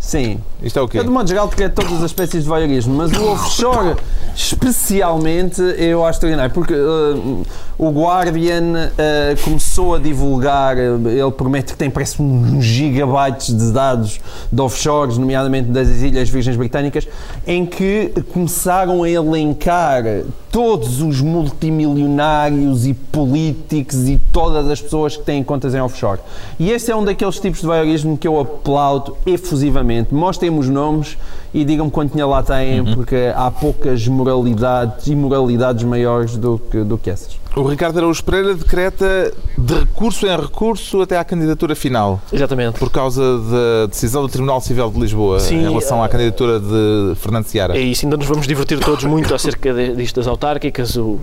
[0.01, 0.41] Sim.
[0.63, 0.99] Isto é o quê?
[0.99, 3.97] Eu, de modo geral, queria todas as espécies de voyeurismo, mas o offshore,
[4.35, 7.47] especialmente, eu acho extraordinário, porque uh,
[7.77, 13.73] o Guardian uh, começou a divulgar, uh, ele promete que tem, parece, uns gigabytes de
[13.73, 14.21] dados
[14.51, 17.07] de offshores, nomeadamente das Ilhas Virgens Britânicas,
[17.47, 20.05] em que começaram a elencar
[20.51, 26.21] todos os multimilionários e políticos e todas as pessoas que têm contas em offshore.
[26.59, 29.88] E este é um daqueles tipos de voyeurismo que eu aplaudo efusivamente.
[30.11, 31.17] Mostrem-me os nomes
[31.53, 36.79] e digam-me quanto dinheiro lá têm, porque há poucas moralidades e moralidades maiores do que,
[36.85, 37.39] do que essas.
[37.57, 42.79] O Ricardo Araújo Pereira decreta de recurso em recurso até à candidatura final, Exatamente.
[42.79, 46.61] por causa da decisão do Tribunal Civil de Lisboa Sim, em relação à eh, candidatura
[46.61, 47.77] de Fernando Seara.
[47.77, 50.95] É isso, ainda nos vamos divertir todos muito acerca de- disto das autárquicas.
[50.97, 51.19] O,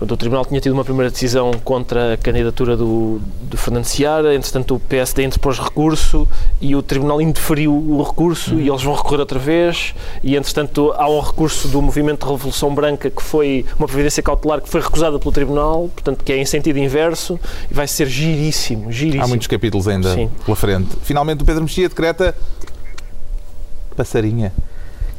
[0.00, 4.76] o Tribunal tinha tido uma primeira decisão contra a candidatura do, do Fernando Seara, entretanto
[4.76, 6.28] o PSD interpôs recurso
[6.60, 9.69] e o Tribunal indeferiu o recurso e eles vão recorrer outra vez
[10.22, 14.60] e entretanto há um recurso do Movimento de Revolução Branca que foi uma providência cautelar
[14.60, 17.38] que foi recusada pelo Tribunal, portanto que é em sentido inverso
[17.70, 19.24] e vai ser giríssimo, giríssimo.
[19.24, 20.30] Há muitos capítulos ainda Sim.
[20.44, 20.88] pela frente.
[21.02, 22.34] Finalmente o Pedro Mexia decreta
[23.96, 24.52] passarinha.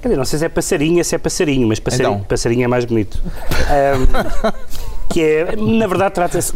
[0.01, 2.23] Quer dizer, não sei se é passarinha, se é passarinho, mas passarinho, Então.
[2.23, 3.21] passarinho é mais bonito.
[3.69, 4.51] Ahm,
[5.09, 6.53] que é, na verdade, trata-se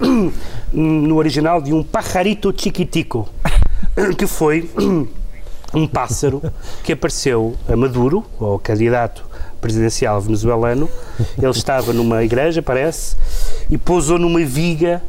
[0.74, 3.30] no original de um pajarito chiquitico,
[4.18, 4.68] que foi
[5.76, 6.42] um pássaro
[6.84, 9.26] que apareceu a Maduro, ou candidato
[9.60, 10.90] presidencial venezuelano.
[11.38, 13.16] Ele estava numa igreja, parece,
[13.70, 15.02] e pousou numa viga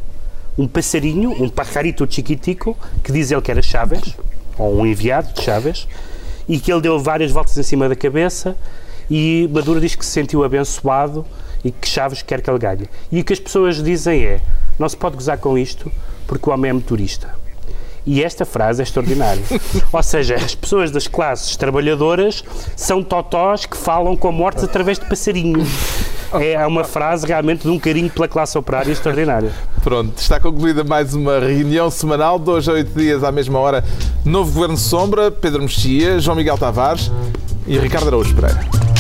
[0.59, 4.17] um passarinho, um pajarito chiquitico, que diz ele que era Chávez,
[4.59, 5.87] ou um enviado de Chávez,
[6.49, 8.57] e que ele deu várias voltas em cima da cabeça
[9.11, 11.25] e Maduro diz que se sentiu abençoado
[11.65, 12.89] e que Chaves quer que ele ganhe.
[13.11, 14.41] E o que as pessoas dizem é,
[14.79, 15.91] não se pode gozar com isto
[16.27, 17.35] porque o homem é motorista.
[18.07, 19.43] E esta frase é extraordinária.
[19.93, 22.45] Ou seja, as pessoas das classes trabalhadoras
[22.77, 25.69] são totós que falam com a morte através de passarinhos.
[26.33, 29.53] É uma frase realmente de um carinho pela classe operária extraordinária.
[29.83, 33.85] Pronto, está concluída mais uma reunião semanal, hoje a oito dias à mesma hora.
[34.25, 37.13] Novo Governo Sombra, Pedro Mexia, João Miguel Tavares
[37.65, 38.96] e Ricardo Araújo Pereira.